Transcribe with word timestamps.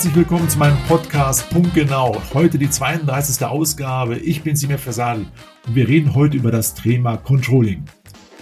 Herzlich 0.00 0.16
willkommen 0.16 0.48
zu 0.48 0.58
meinem 0.58 0.78
Podcast 0.88 1.50
Punktgenau. 1.50 2.16
Heute 2.32 2.56
die 2.56 2.70
32. 2.70 3.44
Ausgabe. 3.44 4.16
Ich 4.16 4.42
bin 4.42 4.56
Simir 4.56 4.78
Fersali 4.78 5.26
und 5.66 5.74
wir 5.74 5.86
reden 5.86 6.14
heute 6.14 6.38
über 6.38 6.50
das 6.50 6.72
Thema 6.72 7.18
Controlling. 7.18 7.84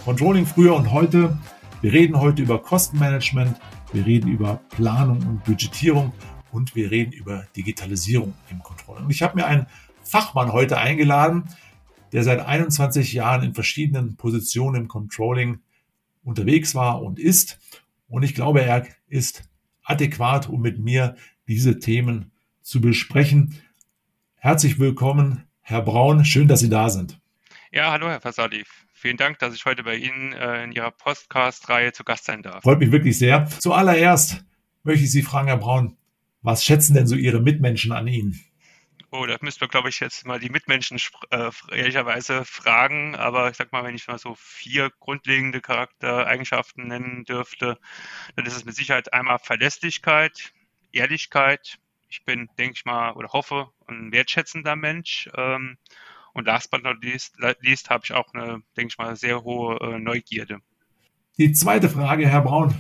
Controlling 0.05 0.47
früher 0.47 0.77
und 0.77 0.93
heute. 0.93 1.37
Wir 1.81 1.93
reden 1.93 2.21
heute 2.21 2.43
über 2.43 2.63
Kostenmanagement, 2.63 3.59
wir 3.93 4.07
reden 4.07 4.31
über 4.31 4.61
Planung 4.69 5.19
und 5.27 5.43
Budgetierung 5.43 6.13
und 6.53 6.77
wir 6.77 6.93
reden 6.93 7.11
über 7.11 7.45
Digitalisierung 7.57 8.35
im 8.53 8.63
Controlling. 8.63 9.07
Und 9.07 9.11
ich 9.11 9.23
habe 9.23 9.35
mir 9.35 9.47
einen 9.47 9.67
Fachmann 10.05 10.53
heute 10.53 10.79
eingeladen, 10.79 11.49
der 12.13 12.23
seit 12.23 12.39
21 12.39 13.15
Jahren 13.15 13.43
in 13.43 13.55
verschiedenen 13.55 14.15
Positionen 14.15 14.83
im 14.83 14.87
Controlling 14.87 15.59
unterwegs 16.23 16.77
war 16.77 17.03
und 17.03 17.19
ist. 17.19 17.59
Und 18.09 18.23
ich 18.23 18.37
glaube, 18.37 18.63
er 18.63 18.87
ist 19.09 19.43
adäquat, 19.83 20.49
um 20.49 20.61
mit 20.61 20.79
mir 20.79 21.17
diese 21.49 21.79
Themen 21.79 22.31
zu 22.63 22.81
besprechen. 22.81 23.61
Herzlich 24.37 24.79
willkommen, 24.79 25.45
Herr 25.63 25.83
Braun. 25.83 26.25
Schön, 26.25 26.47
dass 26.47 26.61
Sie 26.61 26.69
da 26.69 26.91
sind. 26.91 27.19
Ja, 27.73 27.91
hallo, 27.91 28.09
Herr 28.09 28.21
Fasadi. 28.21 28.65
Vielen 28.93 29.17
Dank, 29.17 29.39
dass 29.39 29.55
ich 29.55 29.65
heute 29.65 29.83
bei 29.83 29.97
Ihnen 29.97 30.33
äh, 30.33 30.65
in 30.65 30.73
Ihrer 30.73 30.91
Podcast-Reihe 30.91 31.93
zu 31.93 32.05
Gast 32.05 32.27
sein 32.27 32.43
darf. 32.43 32.63
Freut 32.63 32.79
mich 32.79 32.93
wirklich 32.93 33.19
sehr. 33.19 33.47
Zuallererst 33.47 34.45
möchte 34.83 35.05
ich 35.05 35.11
Sie 35.11 35.23
fragen, 35.23 35.49
Herr 35.49 35.57
Braun, 35.57 35.97
was 36.43 36.65
schätzen 36.65 36.95
denn 36.95 37.07
so 37.07 37.17
Ihre 37.17 37.41
Mitmenschen 37.41 37.93
an 37.93 38.07
Ihnen? 38.07 38.41
Oh, 39.11 39.25
da 39.25 39.37
müssten 39.41 39.63
wir, 39.63 39.69
glaube 39.69 39.89
ich, 39.89 40.01
jetzt 40.01 40.27
mal 40.27 40.39
die 40.39 40.51
Mitmenschen 40.51 40.99
äh, 41.31 41.51
ehrlicherweise 41.73 42.45
fragen. 42.45 43.17
Aber 43.17 43.51
ich 43.51 43.57
sag 43.57 43.73
mal, 43.73 43.85
wenn 43.85 43.95
ich 43.95 44.07
mal 44.07 44.19
so 44.19 44.35
vier 44.37 44.91
grundlegende 45.01 45.63
Charaktereigenschaften 45.63 46.89
nennen 46.89 47.25
dürfte, 47.25 47.79
dann 48.37 48.45
ist 48.45 48.57
es 48.57 48.67
mit 48.67 48.77
Sicherheit 48.77 49.13
einmal 49.15 49.39
Verlässlichkeit, 49.39 50.53
Ehrlichkeit. 50.93 51.79
Ich 52.09 52.25
bin, 52.25 52.49
denke 52.59 52.75
ich 52.77 52.85
mal, 52.85 53.13
oder 53.13 53.29
hoffe, 53.29 53.69
ein 53.87 54.13
wertschätzender 54.13 54.77
Mensch. 54.77 55.29
Ähm, 55.37 55.77
und 56.33 56.47
last 56.47 56.71
but 56.71 56.83
not 56.83 57.03
least, 57.03 57.37
least 57.61 57.91
habe 57.91 58.05
ich 58.05 58.13
auch 58.13 58.33
eine, 58.33 58.63
denke 58.77 58.93
ich 58.93 58.99
mal, 58.99 59.17
sehr 59.17 59.43
hohe 59.43 59.77
äh, 59.81 59.99
Neugierde. 59.99 60.61
Die 61.37 61.53
zweite 61.53 61.89
Frage, 61.89 62.27
Herr 62.29 62.43
Braun. 62.43 62.75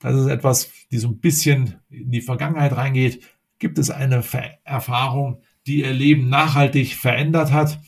Das 0.00 0.14
ist 0.14 0.28
etwas, 0.28 0.72
die 0.90 0.98
so 0.98 1.08
ein 1.08 1.20
bisschen 1.20 1.80
in 1.90 2.10
die 2.10 2.22
Vergangenheit 2.22 2.74
reingeht. 2.76 3.22
Gibt 3.58 3.78
es 3.78 3.90
eine 3.90 4.22
Ver 4.22 4.58
Erfahrung, 4.64 5.42
die 5.66 5.80
Ihr 5.80 5.92
Leben 5.92 6.28
nachhaltig 6.28 6.94
verändert 6.94 7.52
hat? 7.52 7.78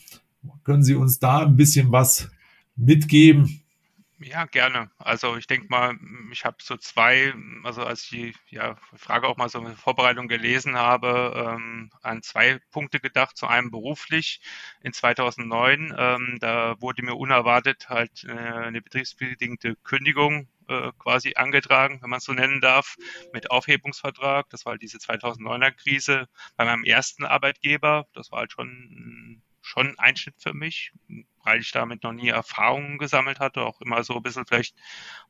Können 0.63 0.83
Sie 0.83 0.95
uns 0.95 1.19
da 1.19 1.39
ein 1.39 1.55
bisschen 1.55 1.91
was 1.91 2.29
mitgeben? 2.75 3.62
Ja, 4.25 4.45
gerne. 4.45 4.89
Also 4.99 5.35
ich 5.35 5.47
denke 5.47 5.67
mal, 5.69 5.97
ich 6.31 6.45
habe 6.45 6.57
so 6.61 6.77
zwei, 6.77 7.33
also 7.63 7.83
als 7.83 8.03
ich 8.03 8.09
die 8.09 8.35
ja, 8.55 8.75
Frage 8.95 9.27
auch 9.27 9.35
mal 9.37 9.49
so 9.49 9.59
in 9.59 9.75
Vorbereitung 9.75 10.27
gelesen 10.29 10.75
habe, 10.77 11.33
ähm, 11.35 11.89
an 12.01 12.21
zwei 12.21 12.59
Punkte 12.71 12.99
gedacht. 12.99 13.35
Zu 13.35 13.47
einem 13.47 13.69
beruflich 13.69 14.41
in 14.81 14.93
2009, 14.93 15.93
ähm, 15.97 16.37
da 16.39 16.79
wurde 16.81 17.03
mir 17.03 17.15
unerwartet 17.15 17.89
halt 17.89 18.23
äh, 18.23 18.31
eine 18.31 18.81
betriebsbedingte 18.81 19.75
Kündigung 19.83 20.47
äh, 20.69 20.91
quasi 20.99 21.33
angetragen, 21.35 22.01
wenn 22.01 22.09
man 22.09 22.19
es 22.19 22.25
so 22.25 22.33
nennen 22.33 22.61
darf, 22.61 22.95
mit 23.33 23.51
Aufhebungsvertrag. 23.51 24.49
Das 24.49 24.65
war 24.65 24.71
halt 24.71 24.81
diese 24.81 24.99
2009er 24.99 25.71
Krise 25.71 26.29
bei 26.55 26.63
meinem 26.65 26.85
ersten 26.85 27.25
Arbeitgeber. 27.25 28.07
Das 28.13 28.31
war 28.31 28.39
halt 28.39 28.53
schon 28.53 29.41
schon 29.63 29.87
ein 29.87 29.99
Einschnitt 29.99 30.35
für 30.37 30.53
mich, 30.53 30.91
weil 31.43 31.61
ich 31.61 31.71
damit 31.71 32.03
noch 32.03 32.13
nie 32.13 32.29
Erfahrungen 32.29 32.97
gesammelt 32.97 33.39
hatte, 33.39 33.61
auch 33.61 33.81
immer 33.81 34.03
so 34.03 34.15
ein 34.15 34.23
bisschen 34.23 34.45
vielleicht 34.45 34.75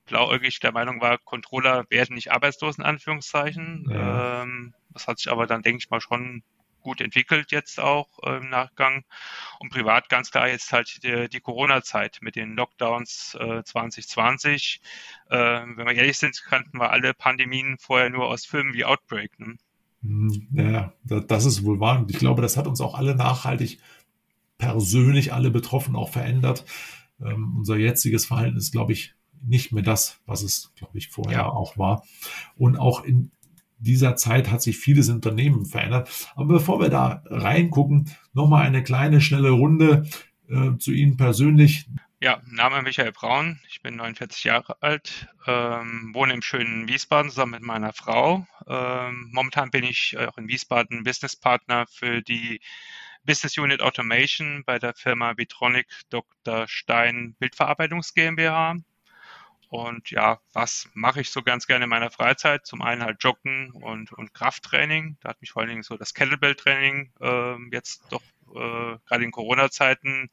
blauäugig 0.06 0.59
der 0.59 0.72
Meinung 0.72 1.00
war, 1.02 1.18
Controller 1.19 1.85
werden 1.90 2.16
nicht 2.16 2.31
arbeitslos 2.31 2.78
in 2.78 2.84
Anführungszeichen. 2.84 3.88
Ja. 3.90 4.44
Ähm, 4.44 4.74
das 4.90 5.07
hat 5.07 5.19
sich 5.19 5.31
aber 5.31 5.47
dann, 5.47 5.62
denke 5.62 5.80
ich 5.80 5.90
mal, 5.90 6.02
schon 6.02 6.44
gut 6.81 7.00
entwickelt 7.00 7.52
jetzt 7.52 7.80
auch 7.80 8.07
äh, 8.24 8.38
im 8.38 8.50
Nachgang. 8.50 9.03
Und 9.59 9.72
privat 9.72 10.09
ganz 10.09 10.31
klar 10.31 10.50
jetzt 10.50 10.72
halt 10.74 11.03
die, 11.03 11.30
die 11.30 11.40
Corona-Zeit 11.40 12.19
mit 12.22 12.36
den 12.36 12.56
Lockdowns 12.56 13.38
äh, 13.40 13.63
2020. 13.63 14.81
Äh, 15.30 15.38
wenn 15.38 15.88
wir 15.88 15.94
ehrlich 15.94 16.18
sind, 16.18 16.44
kannten 16.44 16.78
wir 16.78 16.91
alle 16.91 17.13
Pandemien 17.13 17.78
vorher 17.80 18.09
nur 18.09 18.28
aus 18.28 18.46
Filmen 18.46 18.74
wie 18.74 18.84
Outbreak. 18.84 19.40
Ne? 19.40 19.56
Hm, 20.02 20.47
ja, 20.52 20.94
das 21.03 21.46
ist 21.46 21.63
wohl 21.63 21.80
wahr. 21.80 22.00
Und 22.00 22.12
ich 22.12 22.19
glaube, 22.19 22.41
das 22.41 22.57
hat 22.57 22.68
uns 22.68 22.81
auch 22.81 22.96
alle 22.96 23.16
nachhaltig 23.16 23.80
persönlich 24.63 25.34
alle 25.34 25.51
Betroffenen 25.51 25.97
auch 25.97 26.09
verändert. 26.09 26.63
Ähm, 27.22 27.57
unser 27.57 27.75
jetziges 27.75 28.25
Verhalten 28.25 28.57
ist, 28.57 28.72
glaube 28.72 28.94
ich, 28.94 29.13
nicht 29.46 29.74
mehr 29.74 29.84
das, 29.84 30.22
was 30.25 30.41
es, 30.41 30.72
glaube 30.78 30.97
ich, 30.97 31.09
vorher 31.09 31.40
ja. 31.40 31.50
auch 31.50 31.78
war. 31.78 32.06
Und 32.56 32.78
auch 32.78 33.03
in 33.03 33.31
dieser 33.78 34.16
Zeit 34.16 34.50
hat 34.50 34.62
sich 34.62 34.78
vieles 34.78 35.09
Unternehmen 35.09 35.66
verändert. 35.66 36.09
Aber 36.35 36.56
bevor 36.56 36.79
wir 36.79 36.90
da 36.90 37.24
reingucken, 37.25 38.09
nochmal 38.34 38.66
eine 38.66 38.84
kleine, 38.84 39.19
schnelle 39.19 39.50
Runde 39.50 40.07
äh, 40.47 40.78
zu 40.78 40.94
Ihnen 40.94 41.18
persönlich. 41.18 41.88
Ja, 42.22 42.41
Name 42.45 42.81
Michael 42.84 43.12
Braun, 43.12 43.59
ich 43.69 43.81
bin 43.81 43.97
49 43.97 44.45
Jahre 44.45 44.78
alt, 44.81 45.28
ähm, 45.45 46.12
wohne 46.13 46.34
im 46.34 46.41
schönen 46.41 46.88
Wiesbaden 46.88 47.30
zusammen 47.30 47.51
mit 47.51 47.63
meiner 47.63 47.91
Frau. 47.91 48.47
Ähm, 48.66 49.30
momentan 49.34 49.72
bin 49.72 49.84
ich 49.84 50.18
auch 50.18 50.38
in 50.38 50.47
Wiesbaden 50.47 51.03
Businesspartner 51.03 51.85
für 51.91 52.22
die 52.22 52.62
Business 53.25 53.57
Unit 53.57 53.81
Automation 53.81 54.63
bei 54.66 54.79
der 54.79 54.94
Firma 54.94 55.38
Vitronic 55.38 55.88
Dr. 56.09 56.67
Stein 56.67 57.35
Bildverarbeitungs 57.39 58.13
GmbH. 58.13 58.75
Und 59.69 60.11
ja, 60.11 60.39
was 60.53 60.88
mache 60.94 61.22
ich 61.22 61.31
so 61.31 61.41
ganz 61.41 61.66
gerne 61.66 61.85
in 61.85 61.89
meiner 61.89 62.12
Freizeit? 62.12 62.66
Zum 62.67 62.83
einen 62.83 63.01
halt 63.01 63.23
Joggen 63.23 63.72
und, 63.72 64.12
und 64.12 64.33
Krafttraining. 64.33 65.17
Da 65.22 65.29
hat 65.29 65.41
mich 65.41 65.51
vor 65.51 65.62
allen 65.62 65.69
Dingen 65.69 65.81
so 65.83 65.97
das 65.97 66.13
Kettlebell-Training 66.13 67.12
äh, 67.19 67.56
jetzt 67.72 68.03
doch 68.12 68.22
äh, 68.53 68.97
gerade 69.07 69.23
in 69.23 69.31
Corona-Zeiten 69.31 70.29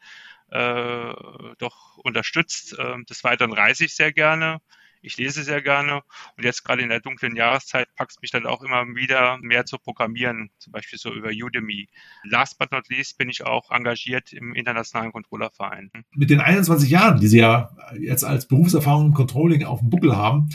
äh, 0.51 1.15
doch 1.59 1.97
unterstützt. 1.97 2.79
Äh, 2.79 3.03
des 3.05 3.25
Weiteren 3.25 3.55
reise 3.55 3.87
ich 3.87 3.95
sehr 3.95 4.13
gerne. 4.13 4.61
Ich 5.03 5.17
lese 5.17 5.43
sehr 5.45 5.63
gerne 5.63 6.03
und 6.37 6.45
jetzt 6.45 6.63
gerade 6.63 6.83
in 6.83 6.91
der 6.91 7.01
dunklen 7.01 7.35
Jahreszeit 7.35 7.89
packt 7.97 8.13
es 8.13 8.21
mich 8.21 8.31
dann 8.31 8.47
auch 8.47 8.63
immer 8.63 8.85
wieder 8.95 9.39
mehr 9.41 9.65
zu 9.65 9.79
programmieren, 9.79 10.51
zum 10.59 10.73
Beispiel 10.73 10.99
so 10.99 11.13
über 11.13 11.31
Udemy. 11.31 11.89
Last 12.25 12.59
but 12.59 12.71
not 12.71 12.89
least 12.89 13.17
bin 13.17 13.31
ich 13.31 13.45
auch 13.45 13.71
engagiert 13.71 14.33
im 14.33 14.55
Internationalen 14.55 15.13
Controllerverein. 15.13 15.91
Mit 16.15 16.29
den 16.29 16.41
21 16.41 16.91
Jahren, 16.91 17.19
die 17.21 17.29
Sie 17.29 17.39
ja 17.39 17.71
jetzt 17.99 18.25
als 18.25 18.47
Berufserfahrung 18.47 19.07
im 19.07 19.15
Controlling 19.15 19.65
auf 19.65 19.81
dem 19.81 19.89
Buckel 19.89 20.17
haben, 20.17 20.51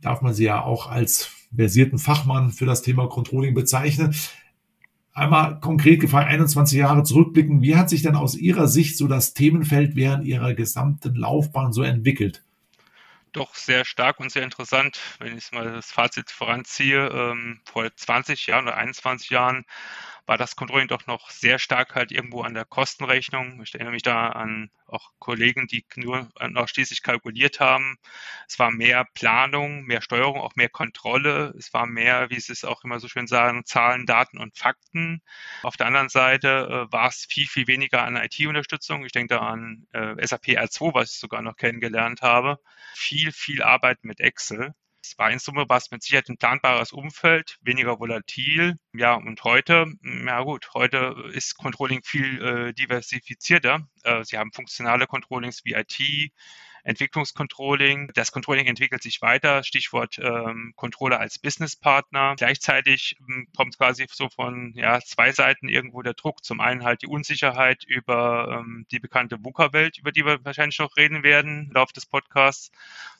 darf 0.00 0.22
man 0.22 0.34
Sie 0.34 0.44
ja 0.44 0.62
auch 0.62 0.88
als 0.88 1.30
versierten 1.54 1.98
Fachmann 1.98 2.50
für 2.50 2.66
das 2.66 2.82
Thema 2.82 3.08
Controlling 3.08 3.54
bezeichnen. 3.54 4.14
Einmal 5.12 5.58
konkret 5.58 6.00
gefragt, 6.00 6.28
21 6.28 6.78
Jahre 6.78 7.02
zurückblicken, 7.02 7.60
wie 7.60 7.74
hat 7.74 7.90
sich 7.90 8.02
denn 8.02 8.14
aus 8.14 8.36
Ihrer 8.36 8.68
Sicht 8.68 8.96
so 8.96 9.08
das 9.08 9.34
Themenfeld 9.34 9.96
während 9.96 10.24
Ihrer 10.24 10.54
gesamten 10.54 11.16
Laufbahn 11.16 11.72
so 11.72 11.82
entwickelt? 11.82 12.44
Doch 13.32 13.54
sehr 13.54 13.84
stark 13.84 14.20
und 14.20 14.30
sehr 14.32 14.42
interessant, 14.42 14.98
wenn 15.20 15.36
ich 15.36 15.52
mal 15.52 15.72
das 15.72 15.90
Fazit 15.92 16.30
voranziehe. 16.30 17.08
Ähm, 17.08 17.60
vor 17.64 17.88
20 17.94 18.46
Jahren 18.46 18.66
oder 18.66 18.76
21 18.76 19.30
Jahren 19.30 19.64
war 20.28 20.36
das 20.36 20.56
Controlling 20.56 20.88
doch 20.88 21.06
noch 21.06 21.30
sehr 21.30 21.58
stark 21.58 21.94
halt 21.94 22.12
irgendwo 22.12 22.42
an 22.42 22.52
der 22.52 22.66
Kostenrechnung. 22.66 23.62
Ich 23.62 23.74
erinnere 23.74 23.92
mich 23.92 24.02
da 24.02 24.28
an 24.28 24.70
auch 24.86 25.10
Kollegen, 25.18 25.66
die 25.66 25.86
nur 25.96 26.28
noch 26.50 26.68
schließlich 26.68 27.02
kalkuliert 27.02 27.60
haben. 27.60 27.96
Es 28.46 28.58
war 28.58 28.70
mehr 28.70 29.06
Planung, 29.14 29.84
mehr 29.84 30.02
Steuerung, 30.02 30.38
auch 30.38 30.54
mehr 30.54 30.68
Kontrolle. 30.68 31.54
Es 31.58 31.72
war 31.72 31.86
mehr, 31.86 32.28
wie 32.28 32.38
Sie 32.38 32.52
es 32.52 32.64
auch 32.64 32.84
immer 32.84 33.00
so 33.00 33.08
schön 33.08 33.26
sagen, 33.26 33.64
Zahlen, 33.64 34.04
Daten 34.04 34.36
und 34.36 34.56
Fakten. 34.58 35.22
Auf 35.62 35.78
der 35.78 35.86
anderen 35.86 36.10
Seite 36.10 36.88
äh, 36.88 36.92
war 36.92 37.08
es 37.08 37.26
viel, 37.28 37.46
viel 37.46 37.66
weniger 37.66 38.02
an 38.02 38.16
IT-Unterstützung. 38.16 39.06
Ich 39.06 39.12
denke 39.12 39.34
da 39.34 39.40
an 39.40 39.86
äh, 39.92 40.26
SAP 40.26 40.48
R2, 40.48 40.92
was 40.92 41.12
ich 41.12 41.18
sogar 41.18 41.40
noch 41.40 41.56
kennengelernt 41.56 42.20
habe. 42.20 42.58
Viel, 42.92 43.32
viel 43.32 43.62
Arbeit 43.62 44.04
mit 44.04 44.20
Excel. 44.20 44.74
Es 45.08 45.16
war 45.16 45.30
in 45.30 45.38
Summe 45.38 45.64
was 45.68 45.90
mit 45.90 46.02
Sicherheit 46.02 46.28
ein 46.28 46.36
planbares 46.36 46.92
Umfeld, 46.92 47.56
weniger 47.62 47.98
volatil. 47.98 48.74
Ja, 48.92 49.14
und 49.14 49.42
heute, 49.42 49.86
ja 50.02 50.42
gut, 50.42 50.68
heute 50.74 51.30
ist 51.32 51.56
Controlling 51.56 52.02
viel 52.04 52.42
äh, 52.42 52.74
diversifizierter. 52.74 53.88
Äh, 54.02 54.22
Sie 54.24 54.36
haben 54.36 54.52
funktionale 54.52 55.06
Controllings 55.06 55.64
wie 55.64 55.72
IT, 55.72 56.30
Entwicklungscontrolling. 56.88 58.10
Das 58.14 58.32
Controlling 58.32 58.66
entwickelt 58.66 59.02
sich 59.02 59.20
weiter, 59.20 59.62
Stichwort 59.62 60.18
ähm, 60.18 60.72
Controller 60.74 61.20
als 61.20 61.38
Businesspartner. 61.38 62.34
Gleichzeitig 62.36 63.16
ähm, 63.28 63.46
kommt 63.54 63.76
quasi 63.76 64.06
so 64.10 64.30
von 64.30 64.72
ja, 64.74 64.98
zwei 65.00 65.32
Seiten 65.32 65.68
irgendwo 65.68 66.00
der 66.00 66.14
Druck. 66.14 66.42
Zum 66.42 66.60
einen 66.60 66.84
halt 66.84 67.02
die 67.02 67.06
Unsicherheit 67.06 67.84
über 67.84 68.60
ähm, 68.60 68.86
die 68.90 69.00
bekannte 69.00 69.36
VUCA-Welt, 69.44 69.98
über 69.98 70.12
die 70.12 70.24
wir 70.24 70.42
wahrscheinlich 70.46 70.78
noch 70.78 70.96
reden 70.96 71.22
werden 71.22 71.66
im 71.66 71.72
Laufe 71.72 71.92
des 71.92 72.06
Podcasts. 72.06 72.70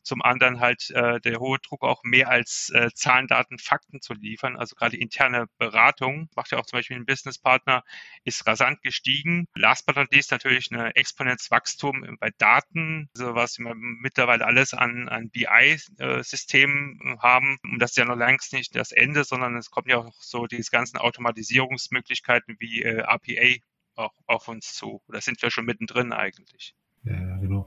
Zum 0.02 0.22
anderen 0.22 0.60
halt 0.60 0.90
äh, 0.90 1.20
der 1.20 1.38
hohe 1.38 1.58
Druck 1.58 1.82
auch 1.82 2.02
mehr 2.04 2.30
als 2.30 2.70
äh, 2.70 2.88
Zahlen, 2.94 3.26
Daten, 3.26 3.58
Fakten 3.58 4.00
zu 4.00 4.14
liefern. 4.14 4.56
Also 4.56 4.76
gerade 4.76 4.96
interne 4.96 5.46
Beratung, 5.58 6.30
macht 6.34 6.52
ja 6.52 6.58
auch 6.58 6.64
zum 6.64 6.78
Beispiel 6.78 6.96
ein 6.96 7.04
Businesspartner, 7.04 7.84
ist 8.24 8.46
rasant 8.46 8.80
gestiegen. 8.82 9.46
Last 9.54 9.84
but 9.84 9.96
not 9.96 10.10
least 10.10 10.30
natürlich 10.30 10.72
eine 10.72 10.96
Exponenzwachstum 10.96 12.16
bei 12.18 12.30
Daten, 12.38 13.10
sowas 13.12 13.57
wir 13.64 13.74
mittlerweile 13.74 14.46
alles 14.46 14.74
an, 14.74 15.08
an 15.08 15.30
BI-Systemen 15.30 17.00
äh, 17.02 17.18
haben. 17.18 17.58
Und 17.62 17.80
das 17.80 17.90
ist 17.92 17.96
ja 17.96 18.04
noch 18.04 18.16
längst 18.16 18.52
nicht 18.52 18.74
das 18.76 18.92
Ende, 18.92 19.24
sondern 19.24 19.56
es 19.56 19.70
kommen 19.70 19.88
ja 19.88 19.98
auch 19.98 20.12
so 20.20 20.46
diese 20.46 20.70
ganzen 20.70 20.96
Automatisierungsmöglichkeiten 20.98 22.56
wie 22.58 22.82
äh, 22.82 23.00
RPA 23.00 23.60
auch 23.96 24.12
auf 24.26 24.48
uns 24.48 24.74
zu. 24.74 25.02
Oder 25.08 25.20
sind 25.20 25.42
wir 25.42 25.50
schon 25.50 25.64
mittendrin 25.64 26.12
eigentlich? 26.12 26.74
Ja, 27.04 27.36
genau. 27.38 27.66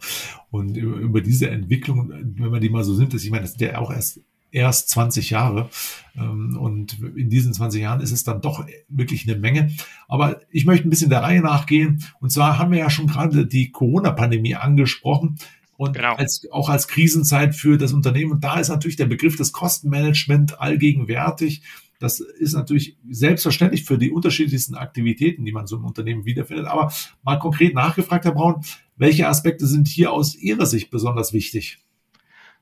Und 0.49 0.77
über 0.77 1.21
diese 1.21 1.49
Entwicklung, 1.49 2.09
wenn 2.09 2.51
man 2.51 2.61
die 2.61 2.69
mal 2.69 2.83
so 2.83 2.93
sind, 2.93 3.13
ich 3.13 3.29
meine, 3.29 3.43
das 3.43 3.51
ist 3.51 3.61
ja 3.61 3.77
auch 3.77 3.91
erst 3.91 4.19
erst 4.51 4.89
20 4.89 5.29
Jahre. 5.29 5.69
Ähm, 6.15 6.57
und 6.59 6.99
in 6.99 7.29
diesen 7.29 7.53
20 7.53 7.81
Jahren 7.81 8.01
ist 8.01 8.11
es 8.11 8.23
dann 8.23 8.41
doch 8.41 8.65
wirklich 8.89 9.27
eine 9.27 9.39
Menge. 9.39 9.71
Aber 10.07 10.41
ich 10.51 10.65
möchte 10.65 10.88
ein 10.88 10.89
bisschen 10.89 11.09
der 11.09 11.23
Reihe 11.23 11.41
nachgehen. 11.41 12.03
Und 12.19 12.31
zwar 12.31 12.59
haben 12.59 12.71
wir 12.71 12.79
ja 12.79 12.89
schon 12.89 13.07
gerade 13.07 13.45
die 13.45 13.71
Corona-Pandemie 13.71 14.55
angesprochen. 14.55 15.38
Und 15.81 15.94
genau. 15.94 16.13
als, 16.13 16.48
auch 16.51 16.69
als 16.69 16.88
Krisenzeit 16.88 17.56
für 17.56 17.75
das 17.80 17.92
Unternehmen. 17.92 18.33
Und 18.33 18.44
da 18.44 18.60
ist 18.60 18.69
natürlich 18.69 18.98
der 18.98 19.07
Begriff 19.07 19.36
des 19.36 19.51
Kostenmanagement 19.51 20.62
allgegenwärtig. 20.62 21.63
Das 21.98 22.19
ist 22.19 22.54
natürlich 22.54 22.98
selbstverständlich 23.10 23.83
für 23.86 23.98
die 23.98 24.12
unterschiedlichsten 24.12 24.75
Aktivitäten, 24.75 25.44
die 25.44 25.51
man 25.51 25.66
so 25.66 25.78
im 25.78 25.86
Unternehmen 25.86 26.24
wiederfindet. 26.24 26.68
Aber 26.68 26.94
mal 27.24 27.39
konkret 27.39 27.74
nachgefragt, 27.74 28.25
Herr 28.25 28.33
Braun, 28.33 28.63
welche 28.95 29.28
Aspekte 29.28 29.66
sind 29.66 29.88
hier 29.88 30.12
aus 30.13 30.36
Ihrer 30.36 30.68
Sicht 30.68 30.92
besonders 30.92 31.33
wichtig? 31.33 31.80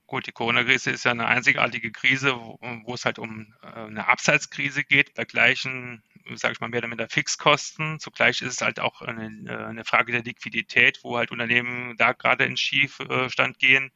Gut, 0.08 0.26
die 0.26 0.32
Corona-Krise 0.32 0.92
ist 0.92 1.04
ja 1.04 1.12
eine 1.12 1.28
einzigartige 1.28 1.92
Krise, 1.92 2.36
wo, 2.38 2.58
wo 2.86 2.94
es 2.94 3.04
halt 3.04 3.20
um 3.20 3.54
äh, 3.62 3.68
eine 3.68 4.08
Abseitskrise 4.08 4.86
geht, 4.86 5.14
bei 5.14 5.26
gleichen, 5.26 6.04
sage 6.36 6.54
ich 6.54 6.60
mal, 6.60 6.70
mehr 6.70 6.80
oder 6.80 6.88
minder 6.88 7.10
Fixkosten. 7.10 8.00
Zugleich 8.00 8.42
ist 8.42 8.54
es 8.54 8.62
halt 8.62 8.80
auch 8.80 9.02
eine, 9.02 9.28
äh, 9.50 9.66
eine 9.66 9.86
Frage 9.86 10.12
der 10.12 10.24
Liquidität, 10.24 11.00
wo 11.04 11.18
halt 11.18 11.32
Unternehmen 11.32 11.96
da 11.98 12.14
gerade 12.14 12.46
in 12.46 12.58
Schiefstand 12.58 13.60
gehen. 13.60 13.92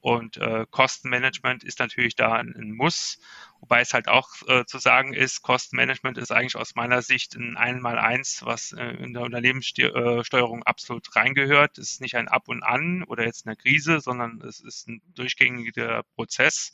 Und 0.00 0.36
äh, 0.36 0.66
Kostenmanagement 0.70 1.64
ist 1.64 1.80
natürlich 1.80 2.14
da 2.14 2.34
ein, 2.34 2.54
ein 2.56 2.70
Muss. 2.70 3.18
Wobei 3.60 3.80
es 3.80 3.92
halt 3.92 4.06
auch 4.06 4.28
äh, 4.46 4.64
zu 4.64 4.78
sagen 4.78 5.12
ist, 5.12 5.42
Kostenmanagement 5.42 6.16
ist 6.16 6.30
eigentlich 6.30 6.54
aus 6.54 6.76
meiner 6.76 7.02
Sicht 7.02 7.34
ein 7.34 7.56
Einmaleins, 7.56 8.42
was 8.44 8.72
äh, 8.72 8.84
in 8.84 9.14
der 9.14 9.22
Unternehmenssteuerung 9.22 10.62
absolut 10.62 11.16
reingehört. 11.16 11.78
Es 11.78 11.92
ist 11.92 12.00
nicht 12.00 12.14
ein 12.14 12.28
Ab 12.28 12.44
und 12.46 12.62
An 12.62 13.02
oder 13.02 13.24
jetzt 13.24 13.46
eine 13.46 13.56
Krise, 13.56 13.98
sondern 14.00 14.40
es 14.42 14.60
ist 14.60 14.86
ein 14.86 15.02
durchgängiger 15.14 16.04
Prozess. 16.14 16.72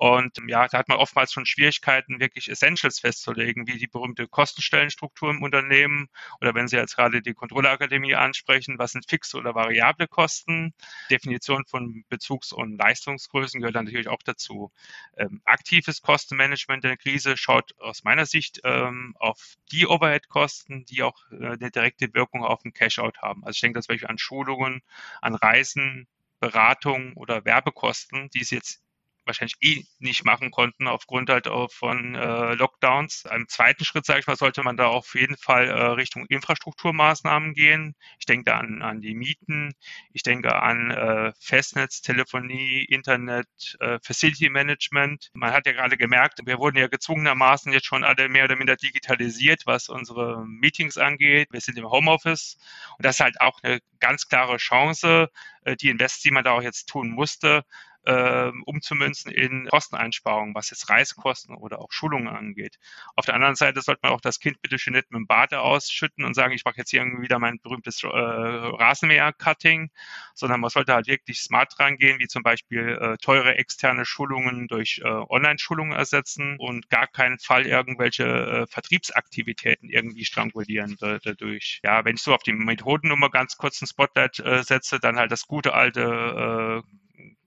Und 0.00 0.38
ja, 0.46 0.66
da 0.66 0.78
hat 0.78 0.88
man 0.88 0.96
oftmals 0.96 1.30
schon 1.30 1.44
Schwierigkeiten, 1.44 2.20
wirklich 2.20 2.48
Essentials 2.48 3.00
festzulegen, 3.00 3.66
wie 3.66 3.76
die 3.76 3.86
berühmte 3.86 4.26
Kostenstellenstruktur 4.28 5.28
im 5.28 5.42
Unternehmen 5.42 6.08
oder 6.40 6.54
wenn 6.54 6.68
Sie 6.68 6.76
jetzt 6.78 6.96
gerade 6.96 7.20
die 7.20 7.34
Kontrollakademie 7.34 8.14
ansprechen, 8.14 8.78
was 8.78 8.92
sind 8.92 9.04
fixe 9.06 9.36
oder 9.36 9.54
variable 9.54 10.08
Kosten? 10.08 10.72
Definition 11.10 11.66
von 11.66 12.02
Bezugs- 12.08 12.54
und 12.54 12.78
Leistungsgrößen 12.78 13.60
gehört 13.60 13.76
dann 13.76 13.84
natürlich 13.84 14.08
auch 14.08 14.22
dazu. 14.24 14.72
Ähm, 15.18 15.42
aktives 15.44 16.00
Kostenmanagement 16.00 16.82
in 16.82 16.88
der 16.88 16.96
Krise 16.96 17.36
schaut 17.36 17.78
aus 17.78 18.02
meiner 18.02 18.24
Sicht 18.24 18.62
ähm, 18.64 19.14
auf 19.18 19.56
die 19.70 19.86
Overhead-Kosten, 19.86 20.86
die 20.86 21.02
auch 21.02 21.30
äh, 21.30 21.44
eine 21.44 21.70
direkte 21.70 22.14
Wirkung 22.14 22.42
auf 22.42 22.62
den 22.62 22.72
Cash-out 22.72 23.18
haben. 23.18 23.44
Also 23.44 23.56
ich 23.56 23.60
denke, 23.60 23.78
das 23.78 23.90
wäre 23.90 24.08
an 24.08 24.16
Schulungen, 24.16 24.80
an 25.20 25.34
Reisen, 25.34 26.08
Beratung 26.38 27.12
oder 27.16 27.44
Werbekosten, 27.44 28.30
die 28.30 28.40
es 28.40 28.50
jetzt 28.50 28.82
wahrscheinlich 29.24 29.56
eh 29.60 29.84
nicht 29.98 30.24
machen 30.24 30.50
konnten 30.50 30.88
aufgrund 30.88 31.30
halt 31.30 31.48
auch 31.48 31.70
von 31.70 32.14
äh, 32.14 32.54
Lockdowns. 32.54 33.24
Im 33.34 33.48
zweiten 33.48 33.84
Schritt, 33.84 34.06
sage 34.06 34.20
ich 34.20 34.26
mal, 34.26 34.36
sollte 34.36 34.62
man 34.62 34.76
da 34.76 34.86
auf 34.86 35.14
jeden 35.14 35.36
Fall 35.36 35.68
äh, 35.68 35.72
Richtung 35.72 36.26
Infrastrukturmaßnahmen 36.26 37.54
gehen. 37.54 37.94
Ich 38.18 38.26
denke 38.26 38.54
an, 38.54 38.82
an 38.82 39.00
die 39.00 39.14
Mieten, 39.14 39.74
ich 40.12 40.22
denke 40.22 40.56
an 40.56 40.90
äh, 40.90 41.32
Festnetz, 41.38 42.00
Telefonie, 42.00 42.84
Internet, 42.84 43.48
äh, 43.80 43.98
Facility 44.02 44.48
Management. 44.48 45.30
Man 45.34 45.52
hat 45.52 45.66
ja 45.66 45.72
gerade 45.72 45.96
gemerkt, 45.96 46.40
wir 46.44 46.58
wurden 46.58 46.78
ja 46.78 46.88
gezwungenermaßen 46.88 47.72
jetzt 47.72 47.86
schon 47.86 48.04
alle 48.04 48.28
mehr 48.28 48.44
oder 48.44 48.56
minder 48.56 48.76
digitalisiert, 48.76 49.62
was 49.66 49.88
unsere 49.88 50.44
Meetings 50.46 50.98
angeht. 50.98 51.48
Wir 51.50 51.60
sind 51.60 51.78
im 51.78 51.90
Homeoffice 51.90 52.56
und 52.98 53.04
das 53.04 53.16
ist 53.16 53.20
halt 53.20 53.40
auch 53.40 53.58
eine 53.62 53.80
ganz 54.00 54.28
klare 54.28 54.56
Chance, 54.56 55.28
äh, 55.64 55.76
die 55.76 55.90
Invest, 55.90 56.24
die 56.24 56.30
man 56.30 56.44
da 56.44 56.52
auch 56.52 56.62
jetzt 56.62 56.88
tun 56.88 57.10
musste, 57.10 57.64
äh, 58.04 58.50
umzumünzen 58.64 59.30
in 59.32 59.66
Kosteneinsparungen, 59.68 60.54
was 60.54 60.70
jetzt 60.70 60.88
Reisekosten 60.88 61.54
oder 61.54 61.80
auch 61.80 61.92
Schulungen 61.92 62.28
angeht. 62.28 62.78
Auf 63.16 63.26
der 63.26 63.34
anderen 63.34 63.56
Seite 63.56 63.80
sollte 63.82 64.00
man 64.02 64.12
auch 64.12 64.20
das 64.20 64.40
Kind 64.40 64.60
bitte 64.62 64.78
schön 64.78 64.94
nicht 64.94 65.10
mit 65.10 65.18
dem 65.18 65.26
Bade 65.26 65.60
ausschütten 65.60 66.24
und 66.24 66.34
sagen, 66.34 66.52
ich 66.54 66.64
mache 66.64 66.78
jetzt 66.78 66.90
hier 66.90 67.00
irgendwie 67.00 67.22
wieder 67.22 67.38
mein 67.38 67.60
berühmtes 67.60 68.02
äh, 68.02 68.08
Rasenmäher-Cutting, 68.08 69.90
sondern 70.34 70.60
man 70.60 70.70
sollte 70.70 70.94
halt 70.94 71.06
wirklich 71.06 71.40
smart 71.40 71.78
rangehen, 71.78 72.18
wie 72.18 72.28
zum 72.28 72.42
Beispiel 72.42 72.98
äh, 73.00 73.16
teure 73.18 73.56
externe 73.56 74.04
Schulungen 74.04 74.68
durch 74.68 75.00
äh, 75.04 75.08
Online-Schulungen 75.08 75.92
ersetzen 75.92 76.56
und 76.58 76.88
gar 76.88 77.06
keinen 77.06 77.38
Fall 77.38 77.66
irgendwelche 77.66 78.24
äh, 78.24 78.66
Vertriebsaktivitäten 78.66 79.88
irgendwie 79.88 80.24
strangulieren 80.24 80.96
dadurch. 81.00 81.80
Ja, 81.82 82.04
wenn 82.04 82.16
ich 82.16 82.22
so 82.22 82.34
auf 82.34 82.42
die 82.42 82.52
Methodennummer 82.52 83.30
ganz 83.30 83.56
kurz 83.56 83.80
ein 83.82 83.86
Spotlight 83.86 84.38
äh, 84.40 84.62
setze, 84.62 84.98
dann 85.00 85.16
halt 85.16 85.32
das 85.32 85.46
gute 85.46 85.74
alte 85.74 86.82
äh, 86.84 86.99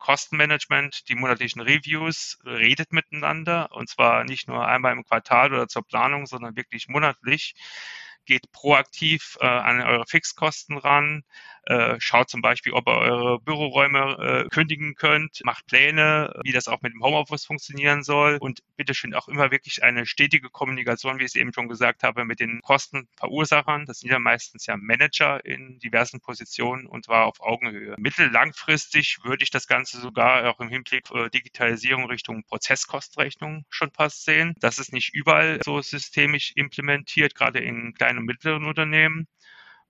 Kostenmanagement, 0.04 1.08
die 1.08 1.16
monatlichen 1.16 1.62
Reviews, 1.62 2.38
redet 2.46 2.92
miteinander 2.92 3.72
und 3.72 3.88
zwar 3.88 4.26
nicht 4.26 4.50
nur 4.50 4.68
einmal 4.68 4.92
im 4.92 5.06
Quartal 5.06 5.54
oder 5.54 5.70
zur 5.70 5.88
Planung, 5.88 6.26
sondern 6.26 6.58
wirklich 6.58 6.90
monatlich 6.90 7.56
geht 8.26 8.52
proaktiv 8.52 9.38
äh, 9.42 9.46
an 9.46 9.82
eure 9.82 10.06
Fixkosten 10.08 10.78
ran, 10.78 11.24
äh, 11.66 11.96
schaut 12.00 12.30
zum 12.30 12.42
Beispiel, 12.42 12.74
ob 12.74 12.88
ihr 12.88 12.98
eure 12.98 13.40
Büroräume 13.40 14.46
äh, 14.46 14.50
kündigen 14.50 14.96
könnt, 14.96 15.42
macht 15.46 15.66
Pläne, 15.68 16.34
wie 16.44 16.52
das 16.52 16.68
auch 16.68 16.82
mit 16.82 16.94
dem 16.94 17.02
Homeoffice 17.02 17.46
funktionieren 17.46 18.04
soll 18.04 18.38
und 18.40 18.60
bitteschön 18.76 19.14
auch 19.14 19.30
immer 19.30 19.50
wirklich 19.50 19.82
eine 19.82 20.06
stetige 20.06 20.50
Kommunikation, 20.50 21.20
wie 21.20 21.24
ich 21.24 21.32
es 21.32 21.36
eben 21.36 21.54
schon 21.54 21.70
gesagt 21.70 22.04
habe, 22.04 22.26
mit 22.26 22.42
den 22.42 22.60
Kostenverursachern. 22.62 23.86
Das 23.86 24.00
sind 24.00 24.12
ja 24.12 24.20
meistens 24.20 24.66
ja 24.66 24.76
Manager 24.76 25.46
in 25.46 25.80
diversen 25.80 26.20
Positionen 26.20 26.86
und 26.86 27.06
zwar 27.06 27.26
auf 27.26 27.40
Augenhöhe. 27.40 27.96
Mittellangfristig 27.98 29.20
würde 29.24 29.44
ich 29.44 29.50
das 29.50 29.68
Ganze 29.68 30.02
sogar 30.02 30.50
auch 30.50 30.60
im 30.60 30.68
Hinblick 30.68 31.10
äh, 31.12 31.30
Digitalisierung 31.30 32.08
Richtung 32.08 32.44
Prozesskostenrechnung 32.44 33.66
schon 33.70 33.92
fast 33.92 34.26
sehen. 34.26 34.54
Das 34.60 34.80
ist 34.80 34.92
nicht 34.92 35.14
überall 35.14 35.62
so 35.64 35.82
systemisch 35.82 36.52
implementiert, 36.56 37.36
gerade 37.36 37.60
in 37.60 37.94
kleinen 37.94 38.13
und 38.18 38.26
mittleren 38.26 38.66
Unternehmen. 38.66 39.28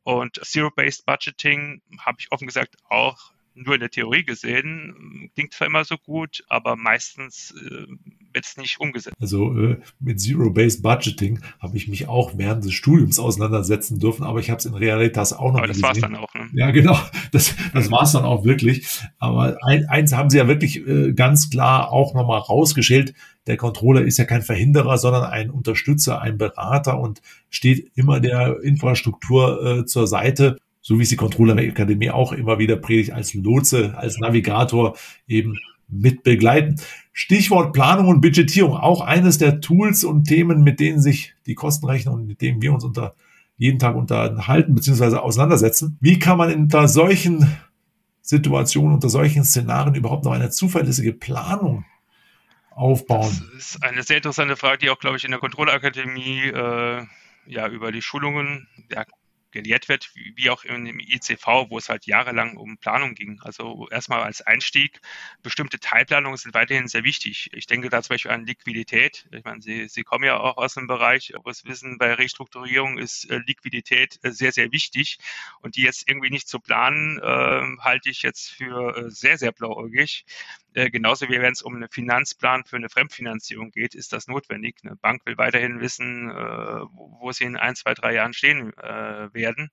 Und 0.04 0.40
Zero-Based 0.44 1.06
Budgeting 1.06 1.82
habe 2.00 2.18
ich 2.20 2.32
offen 2.32 2.48
gesagt 2.48 2.76
auch 2.90 3.33
nur 3.56 3.76
in 3.76 3.82
der 3.82 3.90
Theorie 3.90 4.24
gesehen. 4.24 5.30
Klingt 5.36 5.54
zwar 5.54 5.68
immer 5.68 5.84
so 5.84 5.98
gut, 5.98 6.44
aber 6.50 6.76
meistens 6.76 7.54
äh, 7.58 7.86
wird 8.34 8.46
es 8.46 8.58
nicht 8.58 8.80
umgesetzt. 8.80 9.16
Also 9.20 9.58
äh, 9.58 9.78
mit 10.00 10.20
Zero-Based 10.20 10.82
Budgeting 10.82 11.40
habe 11.60 11.78
ich 11.78 11.88
mich 11.88 12.08
auch 12.08 12.38
während 12.38 12.66
des 12.66 12.74
Studiums 12.74 13.20
auseinandersetzen 13.20 14.00
dürfen, 14.00 14.24
aber 14.24 14.40
ich 14.40 14.50
habe 14.50 14.60
es 14.60 14.66
in 14.66 14.74
Realitas 14.74 15.34
auch 15.34 15.52
noch 15.52 15.60
aber 15.60 15.68
das 15.68 15.82
war 15.82 15.92
es 15.92 16.00
dann 16.00 16.16
auch, 16.16 16.34
ne? 16.34 16.50
Ja, 16.54 16.72
genau. 16.72 16.98
Das, 17.32 17.56
das 17.74 17.90
war 17.90 18.04
es 18.04 18.12
dann 18.12 18.26
auch 18.26 18.44
wirklich. 18.44 18.86
Aber 19.18 19.58
ein, 19.64 19.86
eins 19.86 20.14
haben 20.14 20.30
sie 20.30 20.38
ja 20.38 20.48
wirklich 20.48 20.86
äh, 20.88 21.14
ganz 21.14 21.50
klar 21.50 21.92
auch 21.92 22.14
nochmal 22.14 22.40
rausgeschält. 22.40 23.16
Der 23.48 23.58
Controller 23.58 24.04
ist 24.04 24.18
ja 24.18 24.26
kein 24.26 24.44
Verhinderer, 24.44 24.98
sondern 24.98 25.24
ein 25.24 25.50
Unterstützer, 25.50 26.22
ein 26.22 26.38
Berater 26.38 27.00
und 27.00 27.22
steht 27.50 27.92
immer 27.96 28.20
der 28.20 28.62
Infrastruktur 28.62 29.80
äh, 29.80 29.86
zur 29.86 30.06
Seite 30.06 30.58
so 30.84 31.00
wie 31.00 31.04
es 31.04 31.10
die 31.10 31.16
Controller 31.16 31.58
Akademie 31.58 32.12
auch 32.12 32.34
immer 32.34 32.60
wieder 32.60 32.76
predigt, 32.76 33.14
als 33.14 33.34
Lotse, 33.34 33.98
als 33.98 34.20
Navigator 34.20 34.96
eben 35.28 35.58
mit 35.88 36.24
begleiten. 36.24 36.76
Stichwort 37.14 37.74
Planung 37.74 38.10
und 38.10 38.22
Budgetierung, 38.22 38.76
auch 38.76 39.02
eines 39.02 39.38
der 39.38 39.62
Tools 39.62 40.04
und 40.04 40.26
Themen, 40.26 40.62
mit 40.62 40.80
denen 40.80 41.02
sich 41.02 41.34
die 41.46 41.56
Kostenrechnung 41.56 42.16
und 42.16 42.28
mit 42.28 42.42
denen 42.42 42.62
wir 42.62 42.74
uns 42.74 42.84
unter 42.84 43.16
jeden 43.56 43.80
Tag 43.80 43.96
unterhalten 43.96 44.76
bzw. 44.76 45.18
auseinandersetzen. 45.18 45.98
Wie 46.02 46.20
kann 46.20 46.38
man 46.38 46.54
unter 46.54 46.88
solchen 46.88 47.48
Situationen, 48.22 48.94
unter 48.94 49.10
solchen 49.10 49.46
Szenarien 49.46 49.96
überhaupt 49.96 50.26
noch 50.26 50.34
eine 50.34 50.50
zuverlässige 50.50 51.14
Planung 51.14 51.86
aufbauen? 52.72 53.32
Das 53.54 53.76
ist 53.76 53.84
eine 53.84 54.04
sehr 54.04 54.18
interessante 54.18 54.58
Frage, 54.58 54.80
die 54.80 54.90
auch, 54.90 55.00
glaube 55.00 55.16
ich, 55.16 55.24
in 55.24 55.32
der 55.32 55.40
Kontrollakademie 55.40 56.48
äh, 56.48 57.06
ja 57.46 57.68
über 57.70 57.92
die 57.92 58.02
Schulungen 58.02 58.68
ja, 58.92 59.06
gelehrt 59.54 59.88
wird, 59.88 60.12
wie 60.14 60.50
auch 60.50 60.66
im 60.66 61.00
ICV, 61.00 61.70
wo 61.70 61.78
es 61.78 61.88
halt 61.88 62.06
jahrelang 62.06 62.58
um 62.58 62.78
Planung 62.78 63.16
ging. 63.16 63.40
Also 63.42 63.88
erstmal 63.90 64.24
als 64.24 64.42
Einstieg, 64.42 65.00
bestimmte 65.42 65.80
Teilplanungen 65.80 66.38
sind 66.38 66.54
weiterhin 66.54 66.88
sehr 66.90 67.06
wichtig. 67.06 67.50
Ich 67.54 67.68
denke 67.68 67.90
da 67.90 68.02
zum 68.02 68.16
Beispiel 68.16 68.32
an 68.32 68.46
Liquidität. 68.46 69.28
Ich 69.32 69.44
meine, 69.46 69.62
Sie, 69.62 69.88
Sie 69.88 70.04
kommen 70.04 70.26
ja 70.26 70.40
auch 70.40 70.58
aus 70.58 70.74
dem 70.74 70.88
Bereich, 70.88 71.34
wo 71.44 71.52
Sie 71.52 71.66
wissen, 71.66 71.98
bei 71.98 72.14
Restrukturierung 72.14 72.98
ist 72.98 73.30
äh, 73.30 73.38
Liquidität 73.38 74.20
äh, 74.24 74.32
sehr, 74.32 74.52
sehr 74.52 74.72
wichtig. 74.72 75.20
Und 75.62 75.78
die 75.78 75.84
jetzt 75.84 76.10
irgendwie 76.10 76.30
nicht 76.32 76.48
zu 76.50 76.60
planen, 76.60 77.20
äh, 77.20 77.78
halte 77.80 78.10
ich 78.10 78.24
jetzt 78.24 78.50
für 78.52 78.98
äh, 78.98 79.10
sehr, 79.10 79.38
sehr 79.38 79.52
blauäugig. 79.52 80.26
Äh, 80.74 80.90
genauso 80.90 81.30
wie 81.30 81.42
wenn 81.42 81.54
es 81.54 81.62
um 81.62 81.76
einen 81.76 81.90
Finanzplan 81.90 82.66
für 82.66 82.78
eine 82.78 82.90
Fremdfinanzierung 82.90 83.72
geht, 83.72 83.96
ist 83.96 84.14
das 84.14 84.28
notwendig. 84.28 84.78
Eine 84.84 84.96
Bank 84.96 85.26
will 85.26 85.38
weiterhin 85.38 85.80
wissen, 85.80 86.30
äh, 86.30 86.34
wo, 86.34 87.18
wo 87.20 87.32
sie 87.32 87.46
in 87.46 87.58
ein, 87.58 87.76
zwei, 87.76 87.94
drei 87.94 88.14
Jahren 88.14 88.34
stehen 88.34 88.74
äh, 88.78 89.34
werden. 89.34 89.70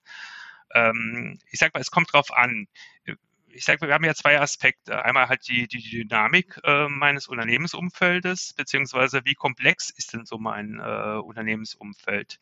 Ähm, 0.75 1.39
ich 1.51 1.59
sage 1.59 1.73
mal, 1.75 1.81
es 1.81 1.91
kommt 1.91 2.13
drauf 2.13 2.33
an 2.33 2.69
ich 3.53 3.65
sage, 3.65 3.87
wir 3.87 3.95
haben 3.95 4.05
ja 4.05 4.15
zwei 4.15 4.41
Aspekte. 4.41 5.05
Einmal 5.05 5.29
halt 5.29 5.47
die, 5.49 5.67
die 5.67 5.83
Dynamik 5.83 6.61
äh, 6.65 6.89
meines 6.89 7.29
Unternehmensumfeldes, 7.29 8.55
beziehungsweise 8.55 9.25
wie 9.25 9.35
komplex 9.35 9.91
ist 9.91 10.13
denn 10.13 10.25
so 10.25 10.39
mein 10.39 10.79
äh, 10.79 11.19
Unternehmensumfeld. 11.19 12.41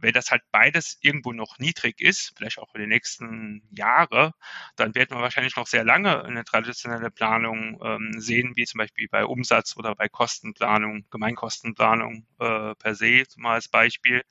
Wenn 0.00 0.12
das 0.12 0.30
halt 0.30 0.42
beides 0.52 0.98
irgendwo 1.02 1.32
noch 1.32 1.58
niedrig 1.58 2.00
ist, 2.00 2.32
vielleicht 2.36 2.58
auch 2.58 2.74
in 2.74 2.80
den 2.80 2.90
nächsten 2.90 3.62
Jahre, 3.70 4.32
dann 4.76 4.94
werden 4.94 5.16
wir 5.16 5.22
wahrscheinlich 5.22 5.56
noch 5.56 5.66
sehr 5.66 5.84
lange 5.84 6.24
eine 6.24 6.44
traditionelle 6.44 7.10
Planung 7.10 7.80
ähm, 7.84 8.20
sehen, 8.20 8.52
wie 8.56 8.64
zum 8.64 8.78
Beispiel 8.78 9.08
bei 9.10 9.24
Umsatz 9.24 9.76
oder 9.76 9.94
bei 9.94 10.08
Kostenplanung, 10.08 11.06
Gemeinkostenplanung 11.10 12.26
äh, 12.38 12.74
per 12.74 12.94
se, 12.94 13.24
als 13.42 13.68
Beispiel. 13.68 14.22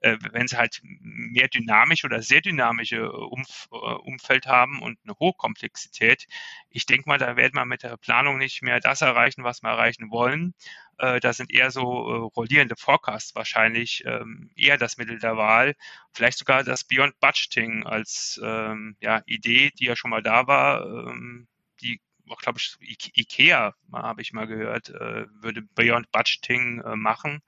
Äh, 0.00 0.16
wenn 0.32 0.46
sie 0.48 0.56
halt 0.56 0.80
mehr 0.82 1.48
dynamisch 1.48 2.04
oder 2.04 2.22
sehr 2.22 2.40
dynamische 2.40 3.10
Umf 3.12 3.68
äh, 3.72 3.76
Umfeld 3.76 4.46
haben 4.46 4.80
und 4.80 4.98
eine 5.04 5.14
hohe 5.18 5.32
Komplexität, 5.34 6.26
ich 6.70 6.86
denke 6.86 7.08
mal, 7.08 7.18
da 7.18 7.36
werden 7.36 7.54
wir 7.54 7.64
mit 7.64 7.82
der 7.82 7.96
Planung 7.96 8.38
nicht 8.38 8.62
mehr 8.62 8.80
das 8.80 9.00
erreichen, 9.02 9.44
was 9.44 9.62
wir 9.62 9.70
erreichen 9.70 10.10
wollen. 10.10 10.54
Äh, 10.98 11.20
da 11.20 11.32
sind 11.32 11.52
eher 11.52 11.70
so 11.70 11.82
äh, 11.82 12.30
rollierende 12.36 12.76
Forecasts 12.76 13.34
wahrscheinlich 13.34 14.02
ähm, 14.06 14.50
eher 14.56 14.78
das 14.78 14.96
Mittel 14.96 15.18
der 15.18 15.36
Wahl. 15.36 15.74
Vielleicht 16.12 16.38
sogar 16.38 16.64
das 16.64 16.84
Beyond 16.84 17.18
Budgeting 17.20 17.84
als 17.86 18.40
ähm, 18.42 18.96
ja, 19.00 19.22
Idee, 19.26 19.70
die 19.78 19.86
ja 19.86 19.96
schon 19.96 20.10
mal 20.10 20.22
da 20.22 20.46
war, 20.46 20.84
ähm, 20.86 21.48
die 21.80 22.00
glaube 22.36 22.58
ich, 22.58 22.76
IKEA, 23.16 23.74
habe 23.92 24.22
ich 24.22 24.32
mal 24.32 24.46
gehört, 24.46 24.90
äh, 24.90 25.26
würde 25.40 25.62
Beyond 25.74 26.10
Budgeting 26.12 26.80
äh, 26.80 26.96
machen. 26.96 27.40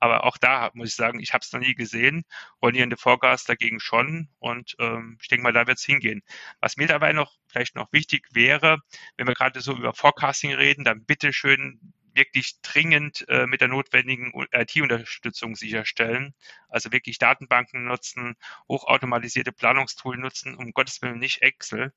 Aber 0.00 0.24
auch 0.24 0.36
da 0.36 0.70
muss 0.74 0.90
ich 0.90 0.94
sagen, 0.94 1.20
ich 1.20 1.32
habe 1.32 1.42
es 1.42 1.52
noch 1.52 1.60
nie 1.60 1.74
gesehen. 1.74 2.24
Rollierende 2.62 2.96
Forecasts 2.96 3.46
dagegen 3.46 3.80
schon. 3.80 4.28
Und 4.38 4.76
ähm, 4.78 5.18
ich 5.22 5.28
denke 5.28 5.42
mal, 5.42 5.52
da 5.52 5.66
wird 5.66 5.78
es 5.78 5.84
hingehen. 5.84 6.22
Was 6.60 6.76
mir 6.76 6.86
dabei 6.86 7.12
noch 7.12 7.36
vielleicht 7.48 7.76
noch 7.76 7.92
wichtig 7.92 8.26
wäre, 8.32 8.78
wenn 9.16 9.26
wir 9.26 9.34
gerade 9.34 9.60
so 9.60 9.74
über 9.74 9.94
Forecasting 9.94 10.54
reden, 10.54 10.84
dann 10.84 11.04
bitte 11.04 11.32
schön 11.32 11.94
wirklich 12.16 12.60
dringend 12.62 13.24
äh, 13.28 13.46
mit 13.46 13.60
der 13.60 13.68
notwendigen 13.68 14.32
IT-Unterstützung 14.52 15.54
sicherstellen. 15.54 16.34
Also 16.68 16.92
wirklich 16.92 17.18
Datenbanken 17.18 17.84
nutzen, 17.84 18.34
hochautomatisierte 18.68 19.52
Planungstool 19.52 20.16
nutzen, 20.16 20.56
um 20.56 20.72
Gottes 20.72 21.00
Willen 21.02 21.18
nicht 21.18 21.42
Excel. 21.42 21.92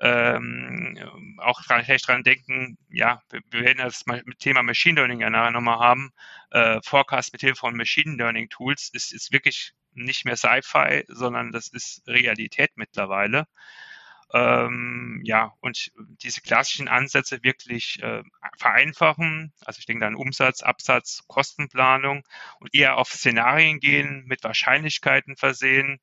Ähm, 0.00 0.98
auch 1.38 1.60
vielleicht 1.64 2.08
dran 2.08 2.22
denken, 2.22 2.78
ja, 2.88 3.22
wir, 3.30 3.40
wir 3.50 3.60
werden 3.62 3.78
das 3.78 4.04
Thema 4.38 4.62
Machine 4.62 4.96
Learning 4.96 5.20
ja 5.20 5.30
nachher 5.30 5.52
nochmal 5.52 5.78
haben. 5.78 6.10
Äh, 6.50 6.80
Forecast 6.84 7.32
mit 7.32 7.40
Hilfe 7.40 7.56
von 7.60 7.76
Machine 7.76 8.16
Learning 8.16 8.48
Tools 8.48 8.90
ist, 8.92 9.12
ist 9.12 9.32
wirklich 9.32 9.72
nicht 9.92 10.24
mehr 10.24 10.36
Sci-Fi, 10.36 11.04
sondern 11.08 11.52
das 11.52 11.68
ist 11.68 12.02
Realität 12.06 12.72
mittlerweile. 12.76 13.46
Ähm, 14.34 15.20
ja, 15.22 15.52
und 15.60 15.92
diese 15.96 16.40
klassischen 16.40 16.88
Ansätze 16.88 17.44
wirklich 17.44 18.02
äh, 18.02 18.24
vereinfachen, 18.58 19.52
also 19.64 19.78
ich 19.78 19.86
denke 19.86 20.06
an 20.06 20.16
Umsatz, 20.16 20.62
Absatz, 20.62 21.20
Kostenplanung 21.28 22.24
und 22.58 22.74
eher 22.74 22.98
auf 22.98 23.10
Szenarien 23.10 23.78
gehen, 23.78 24.24
mit 24.26 24.42
Wahrscheinlichkeiten 24.42 25.36
versehen 25.36 26.00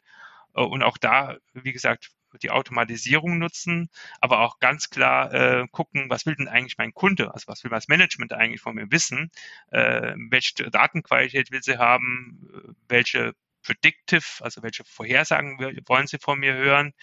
äh, 0.55 0.61
und 0.61 0.81
auch 0.81 0.97
da, 0.97 1.35
wie 1.53 1.73
gesagt, 1.73 2.11
die 2.41 2.51
Automatisierung 2.51 3.37
nutzen, 3.37 3.89
aber 4.21 4.39
auch 4.39 4.59
ganz 4.59 4.89
klar 4.89 5.33
äh, 5.33 5.67
gucken, 5.69 6.09
was 6.09 6.25
will 6.25 6.35
denn 6.35 6.47
eigentlich 6.47 6.77
mein 6.77 6.93
Kunde, 6.93 7.33
also 7.33 7.47
was 7.47 7.65
will 7.65 7.71
das 7.71 7.89
Management 7.89 8.31
eigentlich 8.31 8.61
von 8.61 8.75
mir 8.75 8.89
wissen, 8.91 9.29
äh, 9.71 10.13
welche 10.29 10.71
Datenqualität 10.71 11.51
will 11.51 11.61
sie 11.61 11.77
haben, 11.77 12.75
welche 12.87 13.33
Predictive, 13.63 14.25
also 14.41 14.63
welche 14.63 14.83
Vorhersagen 14.83 15.59
wollen 15.87 16.07
Sie 16.07 16.17
von 16.19 16.39
mir 16.39 16.53
hören. 16.53 16.93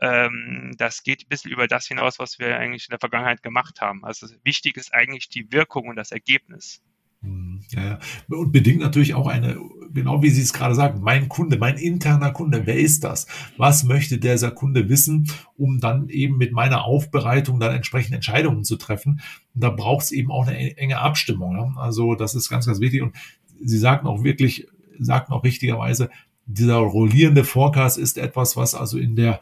Ähm, 0.00 0.74
das 0.78 1.02
geht 1.02 1.24
ein 1.24 1.28
bisschen 1.28 1.50
über 1.50 1.66
das 1.66 1.86
hinaus, 1.86 2.18
was 2.18 2.38
wir 2.38 2.56
eigentlich 2.56 2.86
in 2.88 2.92
der 2.92 3.00
Vergangenheit 3.00 3.42
gemacht 3.42 3.80
haben. 3.80 4.04
Also 4.04 4.26
wichtig 4.44 4.76
ist 4.76 4.94
eigentlich 4.94 5.28
die 5.28 5.52
Wirkung 5.52 5.88
und 5.88 5.96
das 5.96 6.10
Ergebnis. 6.10 6.82
Hm, 7.22 7.60
ja, 7.68 7.98
und 8.28 8.50
bedingt 8.50 8.80
natürlich 8.80 9.12
auch 9.12 9.26
eine, 9.26 9.58
genau 9.92 10.22
wie 10.22 10.30
Sie 10.30 10.40
es 10.40 10.54
gerade 10.54 10.74
sagen, 10.74 11.02
mein 11.02 11.28
Kunde, 11.28 11.58
mein 11.58 11.76
interner 11.76 12.30
Kunde, 12.30 12.64
wer 12.64 12.78
ist 12.78 13.04
das? 13.04 13.26
Was 13.58 13.84
möchte 13.84 14.16
dieser 14.16 14.50
Kunde 14.52 14.88
wissen, 14.88 15.30
um 15.58 15.80
dann 15.80 16.08
eben 16.08 16.38
mit 16.38 16.52
meiner 16.52 16.84
Aufbereitung 16.84 17.60
dann 17.60 17.74
entsprechende 17.74 18.16
Entscheidungen 18.16 18.64
zu 18.64 18.76
treffen? 18.76 19.20
Und 19.54 19.62
da 19.62 19.68
braucht 19.68 20.04
es 20.04 20.12
eben 20.12 20.30
auch 20.30 20.46
eine 20.46 20.78
enge 20.78 20.98
Abstimmung. 20.98 21.56
Ja? 21.56 21.74
Also 21.76 22.14
das 22.14 22.34
ist 22.34 22.48
ganz, 22.48 22.64
ganz 22.64 22.80
wichtig. 22.80 23.02
Und 23.02 23.14
Sie 23.62 23.78
sagten 23.78 24.06
auch 24.06 24.24
wirklich, 24.24 24.66
sagten 25.04 25.32
auch 25.32 25.44
richtigerweise, 25.44 26.10
dieser 26.46 26.76
rollierende 26.76 27.44
Forecast 27.44 27.98
ist 27.98 28.18
etwas, 28.18 28.56
was 28.56 28.74
also 28.74 28.98
in 28.98 29.16
der, 29.16 29.40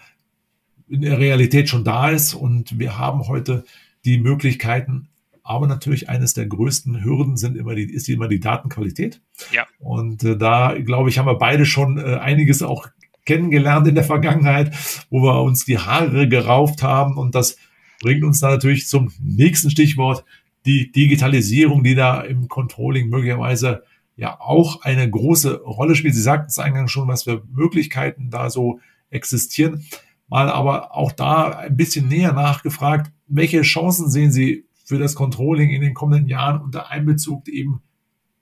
in 0.88 1.02
der 1.02 1.18
Realität 1.18 1.68
schon 1.68 1.84
da 1.84 2.10
ist 2.10 2.34
und 2.34 2.78
wir 2.78 2.98
haben 2.98 3.28
heute 3.28 3.64
die 4.04 4.18
Möglichkeiten, 4.18 5.08
aber 5.42 5.66
natürlich 5.66 6.10
eines 6.10 6.34
der 6.34 6.46
größten 6.46 7.02
Hürden 7.02 7.38
sind 7.38 7.56
immer 7.56 7.74
die, 7.74 7.90
ist 7.90 8.08
immer 8.08 8.28
die 8.28 8.40
Datenqualität. 8.40 9.22
Ja. 9.50 9.66
Und 9.78 10.22
äh, 10.22 10.36
da, 10.36 10.76
glaube 10.78 11.08
ich, 11.08 11.18
haben 11.18 11.26
wir 11.26 11.38
beide 11.38 11.64
schon 11.64 11.96
äh, 11.98 12.16
einiges 12.16 12.62
auch 12.62 12.88
kennengelernt 13.24 13.86
in 13.86 13.94
der 13.94 14.04
Vergangenheit, 14.04 14.74
wo 15.10 15.22
wir 15.22 15.42
uns 15.42 15.64
die 15.64 15.78
Haare 15.78 16.28
gerauft 16.28 16.82
haben. 16.82 17.16
Und 17.16 17.34
das 17.34 17.56
bringt 18.02 18.24
uns 18.24 18.40
dann 18.40 18.50
natürlich 18.50 18.88
zum 18.88 19.10
nächsten 19.20 19.70
Stichwort, 19.70 20.24
die 20.66 20.92
Digitalisierung, 20.92 21.82
die 21.82 21.94
da 21.94 22.20
im 22.20 22.48
Controlling 22.48 23.08
möglicherweise 23.08 23.84
ja 24.18 24.40
auch 24.40 24.82
eine 24.82 25.08
große 25.08 25.62
Rolle 25.62 25.94
spielt. 25.94 26.14
Sie 26.14 26.20
sagten 26.20 26.48
es 26.48 26.58
eingangs 26.58 26.90
schon, 26.90 27.08
was 27.08 27.22
für 27.22 27.44
Möglichkeiten 27.50 28.30
da 28.30 28.50
so 28.50 28.80
existieren. 29.10 29.84
Mal 30.26 30.50
aber 30.50 30.94
auch 30.94 31.12
da 31.12 31.50
ein 31.50 31.76
bisschen 31.76 32.08
näher 32.08 32.32
nachgefragt, 32.32 33.12
welche 33.28 33.62
Chancen 33.62 34.10
sehen 34.10 34.32
Sie 34.32 34.66
für 34.84 34.98
das 34.98 35.14
Controlling 35.14 35.70
in 35.70 35.80
den 35.80 35.94
kommenden 35.94 36.28
Jahren 36.28 36.60
unter 36.60 36.90
Einbezug 36.90 37.48
eben 37.48 37.80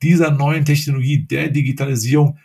dieser 0.02 0.30
neuen 0.30 0.64
Technologie, 0.64 1.26
der 1.26 1.50
Digitalisierung, 1.50 2.38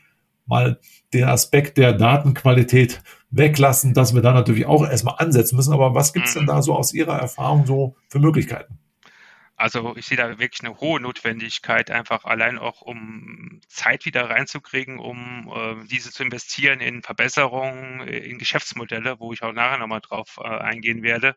mal 0.46 0.80
den 1.14 1.24
Aspekt 1.24 1.78
der 1.78 1.94
Datenqualität 1.94 3.02
weglassen, 3.30 3.94
dass 3.94 4.14
wir 4.14 4.22
da 4.22 4.34
natürlich 4.34 4.66
auch 4.66 4.84
erstmal 4.84 5.16
ansetzen 5.20 5.56
müssen. 5.56 5.74
Aber 5.74 5.96
was 5.96 6.12
gibt 6.12 6.28
es 6.28 6.34
denn 6.34 6.48
da 6.48 6.62
so 6.62 6.76
aus 6.76 6.94
Ihrer 6.94 7.18
Erfahrung 7.18 7.66
so 7.66 7.96
für 8.10 8.20
Möglichkeiten? 8.20 8.78
Also 9.62 9.96
ich 9.96 10.08
sehe 10.08 10.18
da 10.18 10.39
wirklich 10.39 10.62
eine 10.62 10.80
hohe 10.80 11.00
Notwendigkeit, 11.00 11.91
einfach 11.91 12.25
allein 12.25 12.58
auch 12.58 12.82
um 12.82 13.62
Zeit 13.68 14.06
wieder 14.06 14.27
reinzukriegen, 14.27 14.98
um 14.98 15.51
äh, 15.56 15.88
diese 15.88 16.12
zu 16.12 16.24
investieren 16.24 16.80
in 16.80 17.03
Verbesserungen, 17.03 18.08
in 18.08 18.39
Geschäftsmodelle, 18.39 19.20
wo 19.20 19.34
ich 19.34 19.44
auch 19.44 19.53
nachher 19.53 19.77
nochmal 19.77 20.01
drauf 20.01 20.39
äh, 20.44 20.48
eingehen 20.48 21.03
werde. 21.03 21.36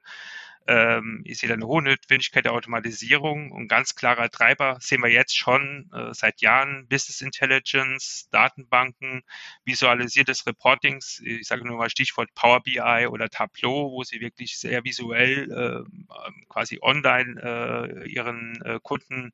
Ähm, 0.66 1.22
ich 1.24 1.38
sehe 1.38 1.48
da 1.48 1.54
eine 1.54 1.66
hohe 1.66 1.82
Notwendigkeit 1.82 2.44
der 2.44 2.52
Automatisierung 2.52 3.52
und 3.52 3.68
ganz 3.68 3.94
klarer 3.94 4.30
Treiber 4.30 4.78
sehen 4.80 5.02
wir 5.02 5.10
jetzt 5.10 5.36
schon 5.36 5.90
äh, 5.92 6.14
seit 6.14 6.40
Jahren 6.40 6.86
Business 6.88 7.20
Intelligence, 7.20 8.28
Datenbanken, 8.30 9.22
visualisiertes 9.64 10.46
Reportings. 10.46 11.20
Ich 11.24 11.46
sage 11.46 11.66
nur 11.66 11.76
mal 11.76 11.90
Stichwort 11.90 12.34
Power 12.34 12.62
BI 12.62 13.06
oder 13.08 13.28
Tableau, 13.28 13.90
wo 13.90 14.04
sie 14.04 14.20
wirklich 14.20 14.58
sehr 14.58 14.84
visuell 14.84 15.50
äh, 15.52 16.04
quasi 16.48 16.78
online 16.80 17.40
äh, 17.42 18.08
ihren 18.08 18.60
äh, 18.62 18.78
Kunden 18.82 19.32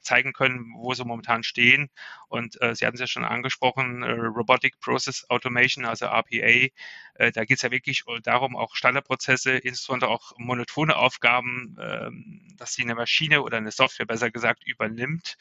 zeigen 0.00 0.32
können, 0.32 0.72
wo 0.76 0.94
sie 0.94 1.04
momentan 1.04 1.42
stehen. 1.42 1.90
Und 2.28 2.60
äh, 2.62 2.74
Sie 2.74 2.86
hatten 2.86 2.94
es 2.96 3.00
ja 3.00 3.06
schon 3.06 3.24
angesprochen, 3.24 4.02
äh, 4.02 4.10
Robotic 4.12 4.78
Process 4.80 5.26
Automation, 5.28 5.84
also 5.84 6.06
RPA. 6.06 6.68
Äh, 7.18 7.32
da 7.32 7.44
geht 7.44 7.58
es 7.58 7.62
ja 7.62 7.70
wirklich 7.70 8.04
darum, 8.22 8.56
auch 8.56 8.74
Standardprozesse, 8.74 9.52
insbesondere 9.52 10.10
auch 10.10 10.32
monotone 10.36 10.96
Aufgaben, 10.96 11.76
ähm, 11.80 12.48
dass 12.56 12.74
sie 12.74 12.82
eine 12.82 12.94
Maschine 12.94 13.42
oder 13.42 13.58
eine 13.58 13.70
Software 13.70 14.06
besser 14.06 14.30
gesagt 14.30 14.66
übernimmt. 14.66 15.36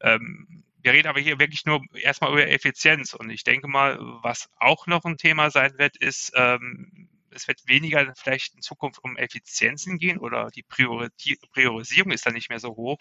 Ähm, 0.00 0.64
wir 0.82 0.92
reden 0.92 1.08
aber 1.08 1.20
hier 1.20 1.38
wirklich 1.38 1.64
nur 1.64 1.82
erstmal 1.94 2.32
über 2.32 2.46
Effizienz. 2.48 3.14
Und 3.14 3.30
ich 3.30 3.42
denke 3.42 3.68
mal, 3.68 3.98
was 4.22 4.50
auch 4.58 4.86
noch 4.86 5.04
ein 5.04 5.16
Thema 5.16 5.50
sein 5.50 5.78
wird, 5.78 5.96
ist, 5.96 6.32
ähm, 6.34 7.08
es 7.30 7.48
wird 7.48 7.66
weniger 7.66 8.12
vielleicht 8.16 8.54
in 8.54 8.62
Zukunft 8.62 9.02
um 9.02 9.16
Effizienzen 9.16 9.98
gehen 9.98 10.18
oder 10.18 10.50
die 10.50 10.62
Priorisierung 10.62 12.12
ist 12.12 12.26
dann 12.26 12.34
nicht 12.34 12.48
mehr 12.48 12.60
so 12.60 12.76
hoch 12.76 12.98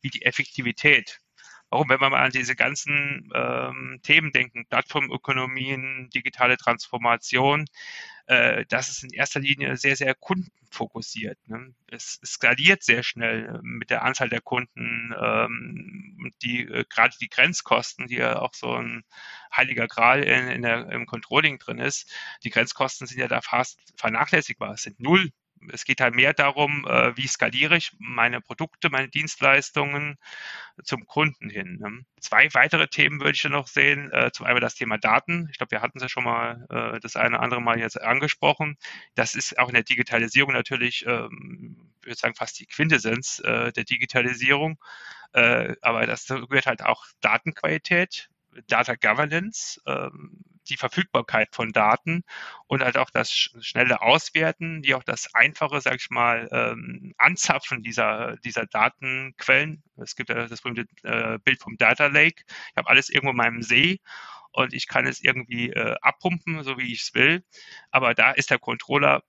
wie 0.00 0.10
die 0.10 0.24
Effektivität. 0.24 1.20
Warum, 1.74 1.88
wenn 1.88 2.00
wir 2.00 2.08
mal 2.08 2.24
an 2.24 2.30
diese 2.30 2.54
ganzen 2.54 3.28
ähm, 3.34 3.98
Themen 4.04 4.30
denken, 4.30 4.64
Plattformökonomien, 4.64 6.08
digitale 6.14 6.56
Transformation, 6.56 7.64
äh, 8.26 8.64
das 8.68 8.90
ist 8.90 9.02
in 9.02 9.10
erster 9.10 9.40
Linie 9.40 9.76
sehr, 9.76 9.96
sehr 9.96 10.14
kundenfokussiert. 10.14 11.36
Ne? 11.48 11.74
Es, 11.88 12.20
es, 12.22 12.34
skaliert 12.34 12.84
sehr 12.84 13.02
schnell 13.02 13.58
mit 13.64 13.90
der 13.90 14.04
Anzahl 14.04 14.28
der 14.28 14.40
Kunden. 14.40 15.12
Ähm, 15.20 16.32
die, 16.42 16.60
äh, 16.60 16.84
gerade 16.88 17.16
die 17.20 17.28
Grenzkosten, 17.28 18.06
die 18.06 18.18
ja 18.18 18.38
auch 18.38 18.54
so 18.54 18.72
ein 18.72 19.02
heiliger 19.52 19.88
Gral 19.88 20.22
in, 20.22 20.46
in 20.46 20.62
der, 20.62 20.88
im 20.92 21.06
Controlling 21.06 21.58
drin 21.58 21.78
ist, 21.78 22.08
die 22.44 22.50
Grenzkosten 22.50 23.08
sind 23.08 23.18
ja 23.18 23.26
da 23.26 23.40
fast 23.40 23.80
vernachlässigbar. 23.96 24.74
Es 24.74 24.82
sind 24.82 25.00
null 25.00 25.32
es 25.72 25.84
geht 25.84 26.00
halt 26.00 26.14
mehr 26.14 26.34
darum, 26.34 26.86
äh, 26.86 27.16
wie 27.16 27.26
skaliere 27.26 27.76
ich 27.76 27.92
meine 27.98 28.40
Produkte, 28.40 28.90
meine 28.90 29.08
Dienstleistungen 29.08 30.18
zum 30.82 31.06
Kunden 31.06 31.48
hin. 31.48 31.78
Ne? 31.80 32.04
Zwei 32.20 32.52
weitere 32.54 32.88
Themen 32.88 33.20
würde 33.20 33.32
ich 33.32 33.44
noch 33.44 33.68
sehen. 33.68 34.10
Äh, 34.12 34.30
zum 34.32 34.46
einen 34.46 34.60
das 34.60 34.74
Thema 34.74 34.98
Daten. 34.98 35.48
Ich 35.50 35.58
glaube, 35.58 35.72
wir 35.72 35.82
hatten 35.82 35.98
es 35.98 36.02
ja 36.02 36.08
schon 36.08 36.24
mal 36.24 36.66
äh, 36.70 37.00
das 37.00 37.16
eine 37.16 37.36
oder 37.36 37.42
andere 37.42 37.60
Mal 37.60 37.78
jetzt 37.78 38.00
angesprochen. 38.00 38.76
Das 39.14 39.34
ist 39.34 39.58
auch 39.58 39.68
in 39.68 39.74
der 39.74 39.84
Digitalisierung 39.84 40.52
natürlich, 40.52 41.04
ähm, 41.06 41.90
ich 42.00 42.06
würde 42.06 42.18
sagen, 42.18 42.34
fast 42.34 42.58
die 42.58 42.66
Quintessenz 42.66 43.40
äh, 43.44 43.72
der 43.72 43.84
Digitalisierung. 43.84 44.78
Äh, 45.32 45.76
aber 45.82 46.06
das 46.06 46.26
gehört 46.26 46.66
halt 46.66 46.82
auch 46.82 47.06
Datenqualität, 47.20 48.30
Data 48.68 48.94
Governance, 48.94 49.80
ähm, 49.86 50.44
die 50.68 50.76
Verfügbarkeit 50.76 51.54
von 51.54 51.72
Daten 51.72 52.24
und 52.66 52.82
halt 52.82 52.96
auch 52.96 53.10
das 53.10 53.30
schnelle 53.30 54.02
Auswerten, 54.02 54.84
wie 54.84 54.94
auch 54.94 55.04
das 55.04 55.34
einfache, 55.34 55.80
sag 55.80 55.96
ich 55.96 56.10
mal, 56.10 56.48
ähm, 56.52 57.14
Anzapfen 57.18 57.82
dieser, 57.82 58.36
dieser 58.38 58.66
Datenquellen. 58.66 59.82
Es 59.96 60.16
gibt 60.16 60.30
ja 60.30 60.46
das 60.46 60.62
berühmte 60.62 60.86
äh, 61.02 61.38
Bild 61.38 61.60
vom 61.60 61.76
Data 61.76 62.06
Lake. 62.06 62.44
Ich 62.46 62.76
habe 62.76 62.88
alles 62.88 63.08
irgendwo 63.08 63.30
in 63.30 63.36
meinem 63.36 63.62
See 63.62 64.00
und 64.52 64.72
ich 64.72 64.86
kann 64.86 65.06
es 65.06 65.22
irgendwie 65.22 65.70
äh, 65.70 65.96
abpumpen, 66.00 66.62
so 66.62 66.78
wie 66.78 66.92
ich 66.92 67.02
es 67.02 67.14
will. 67.14 67.44
Aber 67.90 68.14
da 68.14 68.30
ist 68.30 68.50
der 68.50 68.58
Controller 68.58 69.22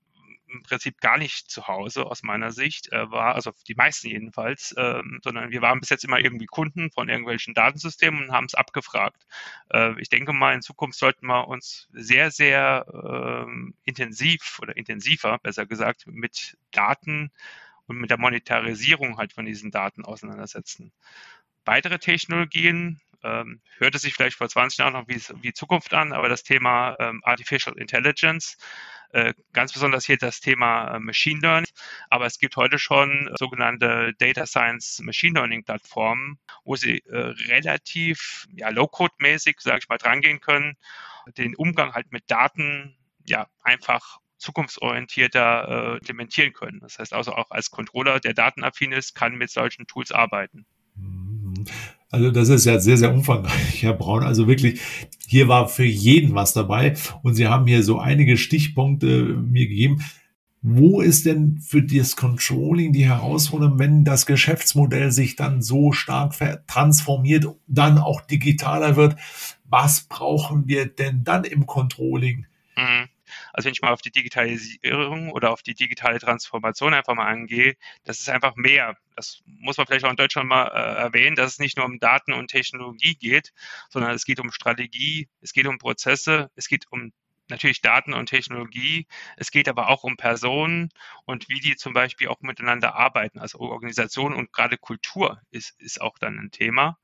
im 0.48 0.64
Prinzip 0.64 1.00
gar 1.00 1.18
nicht 1.18 1.50
zu 1.50 1.68
Hause 1.68 2.06
aus 2.06 2.24
meiner 2.24 2.52
Sicht, 2.52 2.92
äh, 2.92 3.10
war, 3.12 3.36
also 3.36 3.52
die 3.68 3.76
meisten 3.76 4.08
jedenfalls, 4.08 4.74
ähm, 4.78 5.20
sondern 5.24 5.52
wir 5.52 5.62
waren 5.62 5.80
bis 5.80 5.90
jetzt 5.90 6.04
immer 6.04 6.20
irgendwie 6.20 6.46
Kunden 6.46 6.92
von 6.92 7.10
irgendwelchen 7.10 7.54
Datensystemen 7.54 8.26
und 8.26 8.32
haben 8.32 8.46
es 8.46 8.56
abgefragt. 8.56 9.26
Äh, 9.72 10.00
ich 10.00 10.10
denke 10.10 10.34
mal, 10.34 10.54
in 10.54 10.62
Zukunft 10.62 11.00
sollten 11.00 11.28
wir 11.28 11.48
uns 11.48 11.88
sehr, 11.92 12.32
sehr 12.32 12.86
ähm, 12.94 13.76
intensiv 13.84 14.60
oder 14.62 14.76
intensiver, 14.78 15.40
besser 15.40 15.66
gesagt, 15.66 16.08
mit 16.08 16.58
Daten 16.72 17.32
und 17.88 17.98
mit 17.98 18.10
der 18.10 18.20
Monetarisierung 18.20 19.18
halt 19.18 19.34
von 19.34 19.46
diesen 19.46 19.72
Daten 19.72 20.06
auseinandersetzen. 20.06 20.92
Weitere 21.66 22.00
Technologien, 22.00 23.02
ähm, 23.26 23.60
hörte 23.78 23.98
sich 23.98 24.14
vielleicht 24.14 24.38
vor 24.38 24.48
20 24.48 24.78
Jahren 24.78 24.94
noch 24.94 25.08
wie, 25.08 25.20
wie 25.42 25.54
Zukunft 25.54 25.94
an, 25.94 26.14
aber 26.14 26.30
das 26.30 26.44
Thema 26.44 26.96
ähm, 27.00 27.22
Artificial 27.24 27.78
Intelligence 27.78 28.58
äh, 29.05 29.05
ganz 29.54 29.74
besonders 29.74 30.06
hier 30.06 30.18
das 30.18 30.40
Thema 30.42 30.96
äh, 30.96 31.00
Machine 31.00 31.40
Learning. 31.40 31.72
Aber 32.10 32.26
es 32.26 32.40
gibt 32.40 32.58
heute 32.58 32.80
schon 32.80 33.30
sogenannte 33.40 34.14
Data 34.18 34.46
Science 34.46 35.00
Machine 35.04 35.40
Learning 35.40 35.64
Plattformen, 35.64 36.38
wo 36.64 36.76
Sie 36.76 37.00
äh, 37.06 37.34
relativ 37.48 38.46
ja, 38.56 38.70
Low-Code-mäßig, 38.70 39.60
sage 39.60 39.80
ich 39.80 39.90
mal, 39.90 39.98
drangehen 39.98 40.42
können, 40.42 40.76
den 41.38 41.56
Umgang 41.56 41.94
halt 41.94 42.12
mit 42.12 42.30
Daten 42.30 42.98
ja 43.26 43.48
einfach 43.62 44.20
zukunftsorientierter 44.38 45.68
äh, 45.68 45.98
implementieren 45.98 46.54
können. 46.54 46.80
Das 46.82 47.00
heißt 47.00 47.14
also 47.14 47.34
auch 47.34 47.50
als 47.52 47.72
Controller, 47.72 48.20
der 48.20 48.34
datenaffin 48.34 48.92
ist, 48.92 49.16
kann 49.16 49.36
mit 49.36 49.50
solchen 49.50 49.88
Tools 49.88 50.12
arbeiten. 50.12 50.66
Also 52.16 52.32
das 52.32 52.48
ist 52.48 52.64
ja 52.66 52.80
sehr, 52.80 52.96
sehr 52.96 53.14
umfangreich, 53.14 53.84
Herr 53.84 53.92
Braun. 53.92 54.24
Also 54.24 54.48
wirklich, 54.48 54.80
hier 55.28 55.50
war 55.50 55.68
für 55.68 55.84
jeden 55.84 56.34
was 56.34 56.54
dabei. 56.54 56.96
Und 57.24 57.36
Sie 57.36 57.46
haben 57.46 57.68
hier 57.68 57.84
so 57.84 58.00
einige 58.00 58.38
Stichpunkte 58.38 59.36
mir 59.36 59.68
gegeben. 59.68 60.02
Wo 60.62 61.02
ist 61.02 61.26
denn 61.26 61.60
für 61.60 61.84
das 61.84 62.16
Controlling 62.16 62.94
die 62.94 63.06
Herausforderung, 63.06 63.80
wenn 63.80 64.06
das 64.06 64.26
Geschäftsmodell 64.26 65.12
sich 65.12 65.36
dann 65.36 65.62
so 65.62 65.92
stark 65.92 66.36
transformiert, 66.68 67.48
dann 67.68 67.98
auch 67.98 68.22
digitaler 68.22 68.96
wird? 68.96 69.18
Was 69.66 70.06
brauchen 70.08 70.70
wir 70.70 70.86
denn 70.86 71.26
dann 71.26 71.44
im 71.44 71.66
Controlling? 71.66 72.46
Mhm. 72.78 73.10
Also 73.56 73.68
wenn 73.68 73.74
ich 73.74 73.82
mal 73.82 73.94
auf 73.94 74.02
die 74.02 74.12
Digitalisierung 74.12 75.32
oder 75.32 75.52
auf 75.52 75.62
die 75.62 75.76
digitale 75.76 76.20
Transformation 76.20 76.94
einfach 76.94 77.16
mal 77.16 77.28
angehe, 77.28 77.78
das 78.04 78.20
ist 78.20 78.30
einfach 78.30 78.56
mehr. 78.58 78.98
Das 79.16 79.42
muss 79.46 79.78
man 79.78 79.88
vielleicht 79.88 80.04
auch 80.04 80.10
in 80.10 80.18
Deutschland 80.18 80.50
mal 80.50 80.68
äh, 80.68 81.02
erwähnen, 81.04 81.38
dass 81.38 81.54
es 81.54 81.60
nicht 81.60 81.78
nur 81.78 81.86
um 81.86 82.00
Daten 82.00 82.34
und 82.34 82.50
Technologie 82.50 83.16
geht, 83.16 83.54
sondern 83.90 84.12
es 84.12 84.26
geht 84.26 84.42
um 84.42 84.52
Strategie, 84.52 85.30
es 85.40 85.54
geht 85.54 85.68
um 85.68 85.78
Prozesse, 85.78 86.52
es 86.56 86.68
geht 86.68 86.92
um 86.92 87.14
natürlich 87.48 87.82
Daten 87.82 88.14
und 88.14 88.28
Technologie. 88.28 89.08
Es 89.38 89.52
geht 89.52 89.70
aber 89.70 89.88
auch 89.88 90.04
um 90.04 90.18
Personen 90.18 90.90
und 91.26 91.48
wie 91.48 91.62
die 91.62 91.78
zum 91.78 91.94
Beispiel 91.94 92.28
auch 92.28 92.42
miteinander 92.42 92.96
arbeiten. 92.96 93.40
Also 93.40 93.60
Organisation 93.60 94.34
und 94.34 94.52
gerade 94.52 94.78
Kultur 94.78 95.42
ist, 95.52 95.80
ist 95.80 96.02
auch 96.02 96.18
dann 96.18 96.38
ein 96.40 96.52
Thema. 96.52 96.98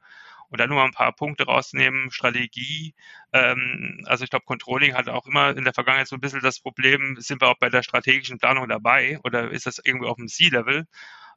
Und 0.52 0.60
dann 0.60 0.70
nur 0.70 0.80
mal 0.80 0.86
ein 0.86 0.92
paar 0.92 1.14
Punkte 1.14 1.46
rausnehmen, 1.46 2.12
Strategie. 2.12 2.94
Ähm, 3.34 4.04
also 4.06 4.24
ich 4.26 4.30
glaube, 4.30 4.46
Controlling 4.46 4.94
hat 4.94 5.10
auch 5.10 5.26
immer 5.26 5.58
in 5.58 5.64
der 5.64 5.74
Vergangenheit 5.74 6.08
so 6.10 6.16
ein 6.18 6.22
bisschen 6.22 6.42
das 6.42 6.60
Problem, 6.60 7.16
sind 7.20 7.42
wir 7.42 7.50
auch 7.50 7.58
bei 7.60 7.70
der 7.70 7.84
strategischen 7.84 8.38
Planung 8.38 8.68
dabei 8.70 9.20
oder 9.24 9.50
ist 9.52 9.66
das 9.66 9.80
irgendwie 9.84 10.08
auf 10.08 10.18
dem 10.18 10.28
C-Level? 10.28 10.86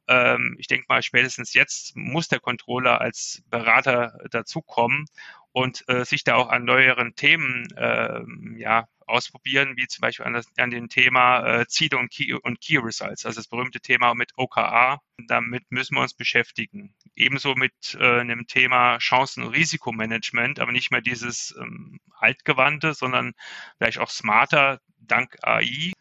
Ähm, 0.07 0.55
ich 0.59 0.67
denke 0.67 0.85
mal, 0.89 1.01
spätestens 1.01 1.53
jetzt 1.53 1.95
muss 1.95 2.27
der 2.27 2.39
Controller 2.39 3.01
als 3.01 3.43
Berater 3.49 4.17
dazukommen 4.31 5.05
und 5.53 5.83
äh, 5.87 6.05
sich 6.05 6.23
da 6.25 6.35
auch 6.35 6.49
an 6.49 6.65
neueren 6.65 7.15
Themen 7.15 7.67
äh, 7.77 8.21
ja, 8.57 8.87
ausprobieren, 9.07 9.77
wie 9.77 9.87
zum 9.87 10.01
Beispiel 10.01 10.25
an, 10.25 10.33
das, 10.33 10.45
an 10.57 10.69
dem 10.69 10.89
Thema 10.89 11.61
äh, 11.61 11.67
Ziele 11.67 11.97
und 11.97 12.11
Key, 12.11 12.33
und 12.33 12.61
Key 12.61 12.77
Results, 12.77 13.25
also 13.25 13.39
das 13.39 13.47
berühmte 13.47 13.79
Thema 13.79 14.13
mit 14.15 14.31
OKA. 14.35 15.01
Damit 15.27 15.63
müssen 15.69 15.95
wir 15.95 16.01
uns 16.01 16.13
beschäftigen. 16.13 16.93
Ebenso 17.15 17.55
mit 17.55 17.73
äh, 17.99 18.19
einem 18.19 18.47
Thema 18.47 18.97
Chancen- 18.99 19.43
und 19.43 19.53
Risikomanagement, 19.53 20.59
aber 20.59 20.71
nicht 20.71 20.91
mehr 20.91 21.01
dieses 21.01 21.55
ähm, 21.59 21.99
altgewandte, 22.17 22.93
sondern 22.93 23.33
vielleicht 23.77 23.99
auch 23.99 24.09
smarter 24.09 24.81
dank 24.97 25.37
AI. 25.41 25.91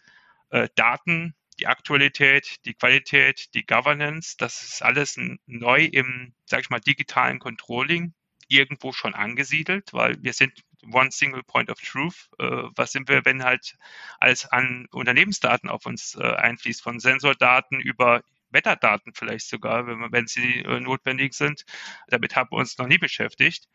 Äh, 0.51 0.69
Daten, 0.75 1.35
die 1.59 1.67
Aktualität, 1.67 2.65
die 2.65 2.75
Qualität, 2.75 3.55
die 3.55 3.65
Governance, 3.65 4.37
das 4.39 4.63
ist 4.63 4.83
alles 4.83 5.19
neu 5.47 5.85
im, 5.85 6.35
sag 6.47 6.61
ich 6.61 6.71
mal, 6.71 6.81
digitalen 6.81 7.39
Controlling 7.39 8.15
irgendwo 8.49 8.93
schon 8.93 9.15
angesiedelt, 9.15 9.93
weil 9.93 10.23
wir 10.23 10.33
sind 10.33 10.61
One 10.93 11.11
Single 11.11 11.43
Point 11.43 11.71
of 11.71 11.81
Truth. 11.81 12.31
Äh, 12.39 12.45
was 12.77 12.93
sind 12.93 13.09
wir, 13.09 13.25
wenn 13.25 13.45
halt 13.45 13.77
alles 14.21 14.47
an 14.47 14.87
Unternehmensdaten 14.91 15.69
auf 15.69 15.87
uns 15.87 16.17
äh, 16.17 16.23
einfließt, 16.23 16.83
von 16.83 17.01
Sensordaten 17.01 17.81
über 17.81 18.23
Wetterdaten 18.51 19.13
vielleicht 19.15 19.49
sogar, 19.49 19.87
wenn, 19.87 20.13
wenn 20.13 20.27
sie 20.27 20.61
äh, 20.61 20.81
notwendig 20.81 21.35
sind. 21.35 21.65
Damit 22.09 22.37
haben 22.37 22.51
wir 22.53 22.59
uns 22.59 22.79
noch 22.79 22.87
nie 22.87 22.99
beschäftigt. 22.99 23.69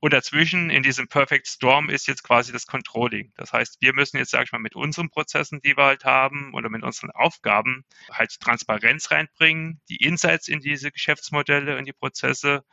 Und 0.00 0.12
dazwischen 0.12 0.68
in 0.68 0.82
diesem 0.82 1.08
Perfect 1.08 1.46
Storm 1.46 1.88
ist 1.88 2.06
jetzt 2.06 2.22
quasi 2.22 2.52
das 2.52 2.66
Controlling. 2.66 3.32
Das 3.36 3.54
heißt, 3.54 3.78
wir 3.80 3.94
müssen 3.94 4.18
jetzt, 4.18 4.32
sage 4.32 4.44
ich 4.44 4.52
mal, 4.52 4.58
mit 4.58 4.76
unseren 4.76 5.08
Prozessen, 5.08 5.62
die 5.62 5.78
wir 5.78 5.84
halt 5.84 6.04
haben 6.04 6.52
oder 6.52 6.68
mit 6.68 6.82
unseren 6.82 7.10
Aufgaben 7.10 7.86
halt 8.12 8.38
Transparenz 8.38 9.10
reinbringen, 9.10 9.80
die 9.88 9.96
Insights 9.96 10.48
in 10.48 10.60
diese 10.60 10.92
Geschäftsmodelle, 10.92 11.78
in 11.78 11.86
die 11.86 11.94
Prozesse 11.94 12.64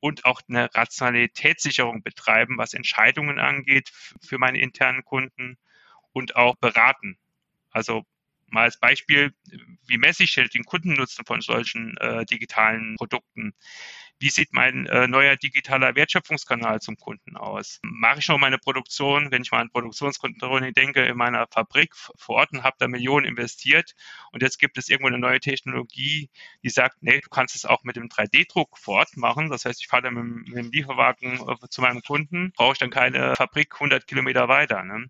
und 0.00 0.24
auch 0.24 0.40
eine 0.48 0.74
Rationalitätssicherung 0.74 2.02
betreiben, 2.02 2.58
was 2.58 2.74
Entscheidungen 2.74 3.38
angeht 3.38 3.90
für 4.22 4.38
meine 4.38 4.60
internen 4.60 5.04
Kunden 5.04 5.58
und 6.12 6.36
auch 6.36 6.56
beraten. 6.56 7.18
Also 7.70 8.04
mal 8.48 8.62
als 8.62 8.80
Beispiel, 8.80 9.32
wie 9.86 9.98
messe 9.98 10.24
ich 10.24 10.34
den 10.34 10.64
Kundennutzen 10.64 11.24
von 11.24 11.40
solchen 11.40 11.96
äh, 11.98 12.24
digitalen 12.26 12.96
Produkten? 12.96 13.54
Wie 14.20 14.28
sieht 14.28 14.52
mein 14.52 14.86
äh, 14.86 15.06
neuer 15.08 15.36
digitaler 15.36 15.94
Wertschöpfungskanal 15.94 16.80
zum 16.80 16.96
Kunden 16.96 17.38
aus? 17.38 17.80
Mache 17.82 18.18
ich 18.18 18.28
noch 18.28 18.38
meine 18.38 18.58
Produktion, 18.58 19.30
wenn 19.30 19.40
ich 19.40 19.50
mal 19.50 19.60
an 19.60 19.70
Produktionskontrollen 19.70 20.74
denke, 20.74 21.06
in 21.06 21.16
meiner 21.16 21.46
Fabrik 21.46 21.94
vor 21.96 22.36
Ort 22.36 22.52
und 22.52 22.62
habe 22.62 22.76
da 22.78 22.86
Millionen 22.86 23.24
investiert 23.24 23.94
und 24.32 24.42
jetzt 24.42 24.58
gibt 24.58 24.76
es 24.76 24.90
irgendwo 24.90 25.08
eine 25.08 25.18
neue 25.18 25.40
Technologie, 25.40 26.28
die 26.62 26.68
sagt, 26.68 27.02
nee, 27.02 27.20
du 27.20 27.30
kannst 27.30 27.54
es 27.54 27.64
auch 27.64 27.82
mit 27.82 27.96
dem 27.96 28.08
3D-Druck 28.08 28.76
vor 28.76 28.96
Ort 28.98 29.16
machen. 29.16 29.48
Das 29.48 29.64
heißt, 29.64 29.80
ich 29.80 29.88
fahre 29.88 30.02
dann 30.02 30.14
mit, 30.14 30.48
mit 30.48 30.56
dem 30.56 30.70
Lieferwagen 30.70 31.40
äh, 31.48 31.68
zu 31.70 31.80
meinem 31.80 32.02
Kunden, 32.02 32.52
brauche 32.52 32.72
ich 32.72 32.78
dann 32.78 32.90
keine 32.90 33.34
Fabrik 33.36 33.72
100 33.74 34.06
Kilometer 34.06 34.48
weiter. 34.48 34.82
Ne? 34.84 35.06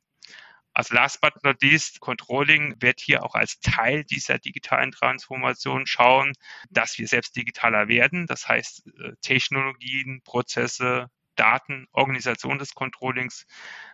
Also 0.73 0.95
last 0.95 1.21
but 1.21 1.33
not 1.43 1.61
least, 1.63 2.01
Controlling 2.01 2.77
wird 2.81 3.01
hier 3.01 3.25
auch 3.25 3.35
als 3.35 3.59
Teil 3.61 4.05
dieser 4.05 4.39
digitalen 4.39 4.93
Transformation 4.93 5.87
schauen, 5.87 6.33
dass 6.71 6.99
wir 6.99 7.09
selbst 7.09 7.37
digitaler 7.37 7.89
werden. 7.89 8.27
Das 8.27 8.49
heißt, 8.49 8.87
äh, 8.87 9.13
Technologien, 9.21 10.21
Prozesse, 10.25 11.09
Daten, 11.35 11.87
Organisation 11.93 12.59
des 12.59 12.75
Controllings 12.75 13.47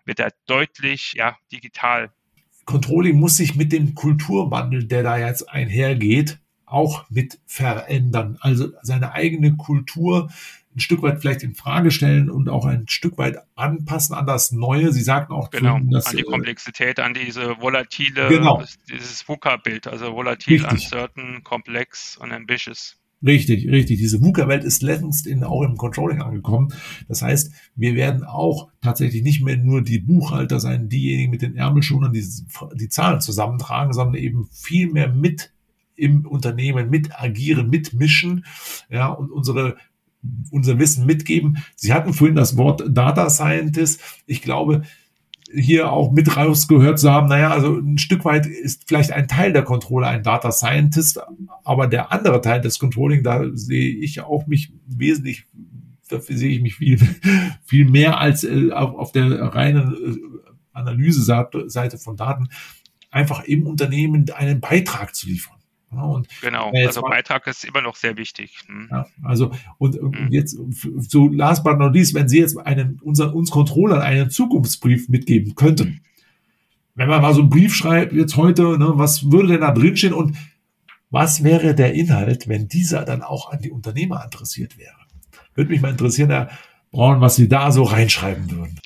wird 0.04 0.18
da 0.18 0.28
deutlich 0.46 1.14
ja, 1.14 1.36
digital. 1.52 2.12
Controlling 2.64 3.18
muss 3.18 3.36
sich 3.36 3.54
mit 3.54 3.72
dem 3.72 3.94
Kulturwandel, 3.94 4.84
der 4.84 5.04
da 5.04 5.16
jetzt 5.16 5.48
einhergeht, 5.48 6.40
auch 6.66 7.08
mit 7.08 7.38
verändern. 7.46 8.38
Also 8.40 8.72
seine 8.82 9.12
eigene 9.12 9.56
Kultur 9.56 10.30
ein 10.76 10.80
Stück 10.80 11.02
weit 11.02 11.20
vielleicht 11.20 11.42
in 11.42 11.54
Frage 11.54 11.90
stellen 11.90 12.30
und 12.30 12.48
auch 12.50 12.66
ein 12.66 12.86
Stück 12.86 13.16
weit 13.16 13.38
anpassen 13.54 14.14
an 14.14 14.26
das 14.26 14.52
Neue. 14.52 14.92
Sie 14.92 15.02
sagten 15.02 15.32
auch, 15.32 15.50
genau, 15.50 15.78
dass, 15.90 16.06
an 16.06 16.16
die 16.16 16.22
äh, 16.22 16.26
Komplexität, 16.26 17.00
an 17.00 17.14
diese 17.14 17.60
volatile, 17.60 18.28
genau. 18.28 18.62
dieses 18.88 19.26
VUCA-Bild, 19.26 19.86
also 19.86 20.14
volatil, 20.14 20.60
Richtig. 20.60 20.72
uncertain, 20.72 21.42
komplex 21.42 22.18
und 22.18 22.30
ambitious. 22.30 22.98
Richtig, 23.24 23.66
richtig. 23.68 23.98
Diese 23.98 24.20
VUCA-Welt 24.20 24.64
ist 24.64 24.82
längst 24.82 25.26
in, 25.26 25.42
auch 25.42 25.62
im 25.62 25.78
Controlling 25.78 26.20
angekommen. 26.20 26.74
Das 27.08 27.22
heißt, 27.22 27.50
wir 27.74 27.94
werden 27.94 28.22
auch 28.24 28.68
tatsächlich 28.82 29.22
nicht 29.22 29.42
mehr 29.42 29.56
nur 29.56 29.82
die 29.82 29.98
Buchhalter 29.98 30.60
sein, 30.60 30.90
diejenigen 30.90 31.30
mit 31.30 31.40
den 31.40 31.56
Ärmelschonern, 31.56 32.12
die 32.12 32.24
die 32.74 32.88
Zahlen 32.90 33.22
zusammentragen, 33.22 33.94
sondern 33.94 34.16
eben 34.22 34.46
viel 34.52 34.92
mehr 34.92 35.08
mit 35.08 35.52
im 35.96 36.26
Unternehmen 36.26 36.90
mit 36.90 37.18
agieren, 37.18 37.70
mitmischen, 37.70 38.44
ja, 38.90 39.08
und 39.08 39.30
unsere 39.30 39.76
unser 40.50 40.78
Wissen 40.78 41.06
mitgeben. 41.06 41.58
Sie 41.76 41.92
hatten 41.92 42.12
vorhin 42.12 42.36
das 42.36 42.56
Wort 42.56 42.84
Data 42.88 43.30
Scientist. 43.30 44.00
Ich 44.26 44.42
glaube, 44.42 44.82
hier 45.52 45.92
auch 45.92 46.12
mit 46.12 46.36
rausgehört 46.36 46.98
zu 46.98 47.10
haben, 47.10 47.28
naja, 47.28 47.50
also 47.50 47.76
ein 47.76 47.98
Stück 47.98 48.24
weit 48.24 48.46
ist 48.46 48.84
vielleicht 48.86 49.12
ein 49.12 49.28
Teil 49.28 49.52
der 49.52 49.62
Controller 49.62 50.08
ein 50.08 50.22
Data 50.22 50.50
Scientist, 50.50 51.20
aber 51.64 51.86
der 51.86 52.12
andere 52.12 52.40
Teil 52.40 52.60
des 52.60 52.78
Controlling, 52.78 53.22
da 53.22 53.44
sehe 53.52 53.94
ich 53.94 54.20
auch 54.20 54.46
mich 54.46 54.72
wesentlich, 54.86 55.44
dafür 56.08 56.36
sehe 56.36 56.50
ich 56.50 56.62
mich 56.62 56.76
viel, 56.76 56.98
viel 57.64 57.88
mehr 57.88 58.18
als 58.18 58.44
äh, 58.44 58.70
auf 58.72 59.12
der 59.12 59.30
reinen 59.54 59.94
äh, 59.94 60.16
Analyse-Seite 60.72 61.98
von 61.98 62.16
Daten, 62.16 62.48
einfach 63.10 63.44
im 63.44 63.66
Unternehmen 63.66 64.26
einen 64.30 64.60
Beitrag 64.60 65.14
zu 65.14 65.28
liefern. 65.28 65.55
Ja, 65.92 66.02
und 66.02 66.28
genau, 66.40 66.72
also 66.74 67.00
mal, 67.00 67.10
Beitrag 67.10 67.46
ist 67.46 67.64
immer 67.64 67.80
noch 67.80 67.96
sehr 67.96 68.16
wichtig. 68.16 68.58
Hm. 68.66 68.88
Ja, 68.90 69.06
also 69.22 69.52
und, 69.78 69.94
hm. 69.94 70.28
jetzt 70.30 70.58
so 71.08 71.28
last 71.28 71.64
but 71.64 71.78
not 71.78 71.94
least, 71.94 72.14
wenn 72.14 72.28
Sie 72.28 72.38
jetzt 72.38 72.58
einen 72.58 73.00
unseren 73.00 73.32
uns 73.32 73.50
Controllern 73.50 74.00
einen 74.00 74.30
Zukunftsbrief 74.30 75.08
mitgeben 75.08 75.54
könnten, 75.54 76.00
wenn 76.96 77.08
man 77.08 77.22
mal 77.22 77.34
so 77.34 77.42
einen 77.42 77.50
Brief 77.50 77.74
schreibt 77.74 78.12
jetzt 78.12 78.36
heute, 78.36 78.78
ne, 78.78 78.92
was 78.94 79.30
würde 79.30 79.48
denn 79.48 79.60
da 79.60 79.70
drinstehen 79.70 80.14
und 80.14 80.36
was 81.10 81.44
wäre 81.44 81.74
der 81.74 81.94
Inhalt, 81.94 82.48
wenn 82.48 82.68
dieser 82.68 83.04
dann 83.04 83.22
auch 83.22 83.50
an 83.50 83.60
die 83.60 83.70
Unternehmer 83.70 84.24
adressiert 84.24 84.76
wäre? 84.76 84.96
Würde 85.54 85.70
mich 85.70 85.80
mal 85.80 85.92
interessieren, 85.92 86.30
Herr 86.30 86.50
Braun, 86.90 87.20
was 87.20 87.36
Sie 87.36 87.48
da 87.48 87.70
so 87.70 87.84
reinschreiben 87.84 88.50
würden. 88.50 88.80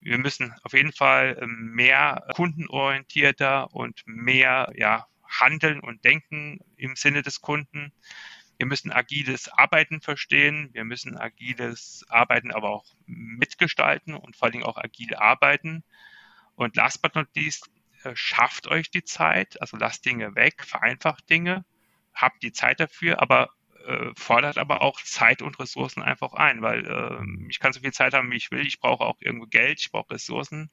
Wir 0.00 0.18
müssen 0.18 0.54
auf 0.62 0.72
jeden 0.72 0.92
Fall 0.92 1.36
ähm, 1.42 1.72
mehr 1.74 2.28
kundenorientierter 2.34 3.74
und 3.74 4.02
mehr 4.06 4.72
ja, 4.76 5.06
Handeln 5.28 5.80
und 5.80 6.04
Denken 6.04 6.60
im 6.76 6.96
Sinne 6.96 7.22
des 7.22 7.40
Kunden. 7.40 7.92
Wir 8.58 8.66
müssen 8.66 8.90
agiles 8.90 9.48
Arbeiten 9.48 10.00
verstehen. 10.00 10.70
Wir 10.72 10.84
müssen 10.84 11.16
agiles 11.16 12.04
Arbeiten 12.08 12.50
aber 12.50 12.70
auch 12.70 12.86
mitgestalten 13.06 14.14
und 14.14 14.36
vor 14.36 14.48
allem 14.48 14.62
auch 14.62 14.78
agil 14.78 15.14
arbeiten. 15.14 15.84
Und 16.54 16.76
last 16.76 17.02
but 17.02 17.14
not 17.14 17.28
least, 17.34 17.70
äh, 18.02 18.12
schafft 18.14 18.66
euch 18.66 18.90
die 18.90 19.04
Zeit, 19.04 19.60
also 19.60 19.76
lasst 19.76 20.04
Dinge 20.06 20.34
weg, 20.34 20.64
vereinfacht 20.64 21.28
Dinge, 21.28 21.64
habt 22.14 22.42
die 22.42 22.52
Zeit 22.52 22.80
dafür, 22.80 23.20
aber 23.20 23.50
äh, 23.86 24.10
fordert 24.16 24.58
aber 24.58 24.80
auch 24.80 25.00
Zeit 25.02 25.42
und 25.42 25.58
Ressourcen 25.60 26.02
einfach 26.02 26.32
ein, 26.32 26.62
weil 26.62 26.86
äh, 26.86 27.48
ich 27.48 27.60
kann 27.60 27.72
so 27.72 27.80
viel 27.80 27.92
Zeit 27.92 28.14
haben, 28.14 28.30
wie 28.30 28.36
ich 28.36 28.50
will. 28.50 28.66
Ich 28.66 28.80
brauche 28.80 29.04
auch 29.04 29.16
irgendwo 29.20 29.46
Geld, 29.46 29.80
ich 29.80 29.90
brauche 29.90 30.14
Ressourcen 30.14 30.70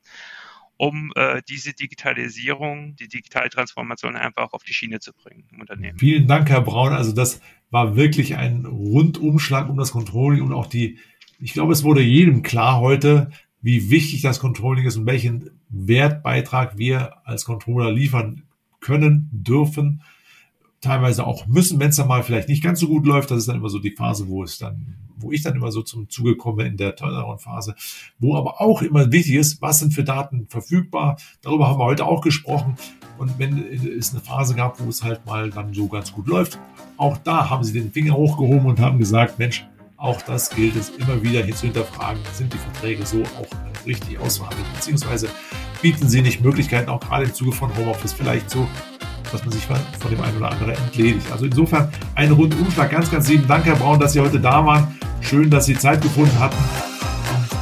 um 0.83 1.13
äh, 1.15 1.41
diese 1.47 1.71
Digitalisierung, 1.71 2.97
die 2.97 3.07
digitale 3.07 3.49
Transformation 3.49 4.17
einfach 4.17 4.51
auf 4.51 4.63
die 4.63 4.73
Schiene 4.73 4.99
zu 4.99 5.13
bringen 5.13 5.45
im 5.53 5.61
Unternehmen. 5.61 5.97
Vielen 5.97 6.27
Dank, 6.27 6.49
Herr 6.49 6.59
Braun. 6.59 6.91
Also 6.91 7.13
das 7.13 7.39
war 7.71 7.95
wirklich 7.95 8.35
ein 8.35 8.65
Rundumschlag 8.65 9.69
um 9.69 9.77
das 9.77 9.93
Controlling 9.93 10.41
und 10.41 10.51
auch 10.51 10.67
die, 10.67 10.99
ich 11.39 11.53
glaube, 11.53 11.71
es 11.71 11.85
wurde 11.85 12.01
jedem 12.01 12.43
klar 12.43 12.81
heute, 12.81 13.31
wie 13.61 13.89
wichtig 13.91 14.23
das 14.23 14.41
Controlling 14.41 14.85
ist 14.85 14.97
und 14.97 15.05
welchen 15.05 15.51
Wertbeitrag 15.69 16.77
wir 16.77 17.25
als 17.25 17.45
Controller 17.45 17.89
liefern 17.89 18.43
können, 18.81 19.29
dürfen, 19.31 20.01
teilweise 20.83 21.25
auch 21.25 21.47
müssen, 21.47 21.79
wenn 21.79 21.89
es 21.89 21.95
dann 21.95 22.07
mal 22.07 22.23
vielleicht 22.23 22.49
nicht 22.49 22.63
ganz 22.63 22.79
so 22.79 22.87
gut 22.87 23.05
läuft. 23.05 23.31
Das 23.31 23.39
ist 23.39 23.47
dann 23.47 23.57
immer 23.57 23.69
so 23.69 23.79
die 23.79 23.91
Phase, 23.91 24.27
wo 24.27 24.43
es 24.43 24.57
dann 24.57 24.95
wo 25.23 25.31
ich 25.31 25.41
dann 25.41 25.55
immer 25.55 25.71
so 25.71 25.81
zum 25.81 26.09
Zuge 26.09 26.35
komme 26.35 26.65
in 26.65 26.77
der 26.77 26.95
Turnaround-Phase, 26.95 27.75
wo 28.19 28.35
aber 28.35 28.61
auch 28.61 28.81
immer 28.81 29.11
wichtig 29.11 29.35
ist, 29.35 29.61
was 29.61 29.79
sind 29.79 29.93
für 29.93 30.03
Daten 30.03 30.47
verfügbar. 30.49 31.17
Darüber 31.41 31.67
haben 31.69 31.79
wir 31.79 31.85
heute 31.85 32.05
auch 32.05 32.21
gesprochen. 32.21 32.75
Und 33.17 33.39
wenn 33.39 33.57
es 33.97 34.11
eine 34.11 34.21
Phase 34.21 34.53
gab, 34.53 34.79
wo 34.79 34.89
es 34.89 35.03
halt 35.03 35.25
mal 35.25 35.49
dann 35.49 35.73
so 35.73 35.87
ganz 35.87 36.11
gut 36.11 36.27
läuft, 36.27 36.59
auch 36.97 37.17
da 37.17 37.49
haben 37.49 37.63
sie 37.63 37.73
den 37.73 37.91
Finger 37.91 38.13
hochgehoben 38.13 38.65
und 38.65 38.79
haben 38.79 38.99
gesagt, 38.99 39.39
Mensch, 39.39 39.65
auch 39.97 40.21
das 40.23 40.49
gilt 40.49 40.75
es 40.75 40.89
immer 40.89 41.23
wieder 41.23 41.43
hier 41.43 41.55
zu 41.55 41.67
hinterfragen. 41.67 42.21
Sind 42.33 42.53
die 42.53 42.57
Verträge 42.57 43.05
so 43.05 43.23
auch 43.23 43.85
richtig 43.85 44.19
ausverhandelt? 44.19 44.65
Beziehungsweise 44.73 45.29
bieten 45.81 46.09
sie 46.09 46.21
nicht 46.21 46.41
Möglichkeiten, 46.41 46.89
auch 46.89 46.99
gerade 46.99 47.25
im 47.25 47.33
Zuge 47.33 47.53
von 47.53 47.75
Homeoffice 47.77 48.13
vielleicht 48.13 48.49
so 48.49 48.67
dass 49.33 49.43
man 49.43 49.51
sich 49.51 49.65
von 49.65 49.77
dem 50.09 50.21
einen 50.21 50.37
oder 50.37 50.51
anderen 50.51 50.75
entledigt. 50.75 51.29
Also 51.31 51.45
insofern 51.45 51.89
ein 52.15 52.31
Rundumschlag. 52.31 52.91
Ganz, 52.91 53.11
ganz 53.11 53.27
lieben 53.27 53.47
Dank, 53.47 53.65
Herr 53.65 53.75
Braun, 53.75 53.99
dass 53.99 54.13
Sie 54.13 54.21
heute 54.21 54.39
da 54.39 54.65
waren. 54.65 54.97
Schön, 55.21 55.49
dass 55.49 55.65
Sie 55.65 55.77
Zeit 55.77 56.01
gefunden 56.01 56.37
hatten, 56.39 56.57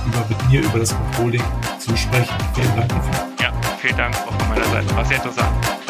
um 0.06 0.12
über, 0.12 0.26
mit 0.30 0.50
mir 0.50 0.62
über 0.62 0.80
das 0.80 0.96
Controlling 0.96 1.44
zu 1.80 1.96
sprechen. 1.96 2.36
Vielen 2.54 2.76
Dank 2.76 2.90
dafür. 2.90 3.28
Ja, 3.40 3.54
vielen 3.80 3.98
Dank 3.98 4.16
auch 4.16 4.38
von 4.38 4.50
meiner 4.50 4.66
Seite. 4.66 4.96
War 4.96 5.06
sehr 5.06 5.18
interessant. 5.18 5.81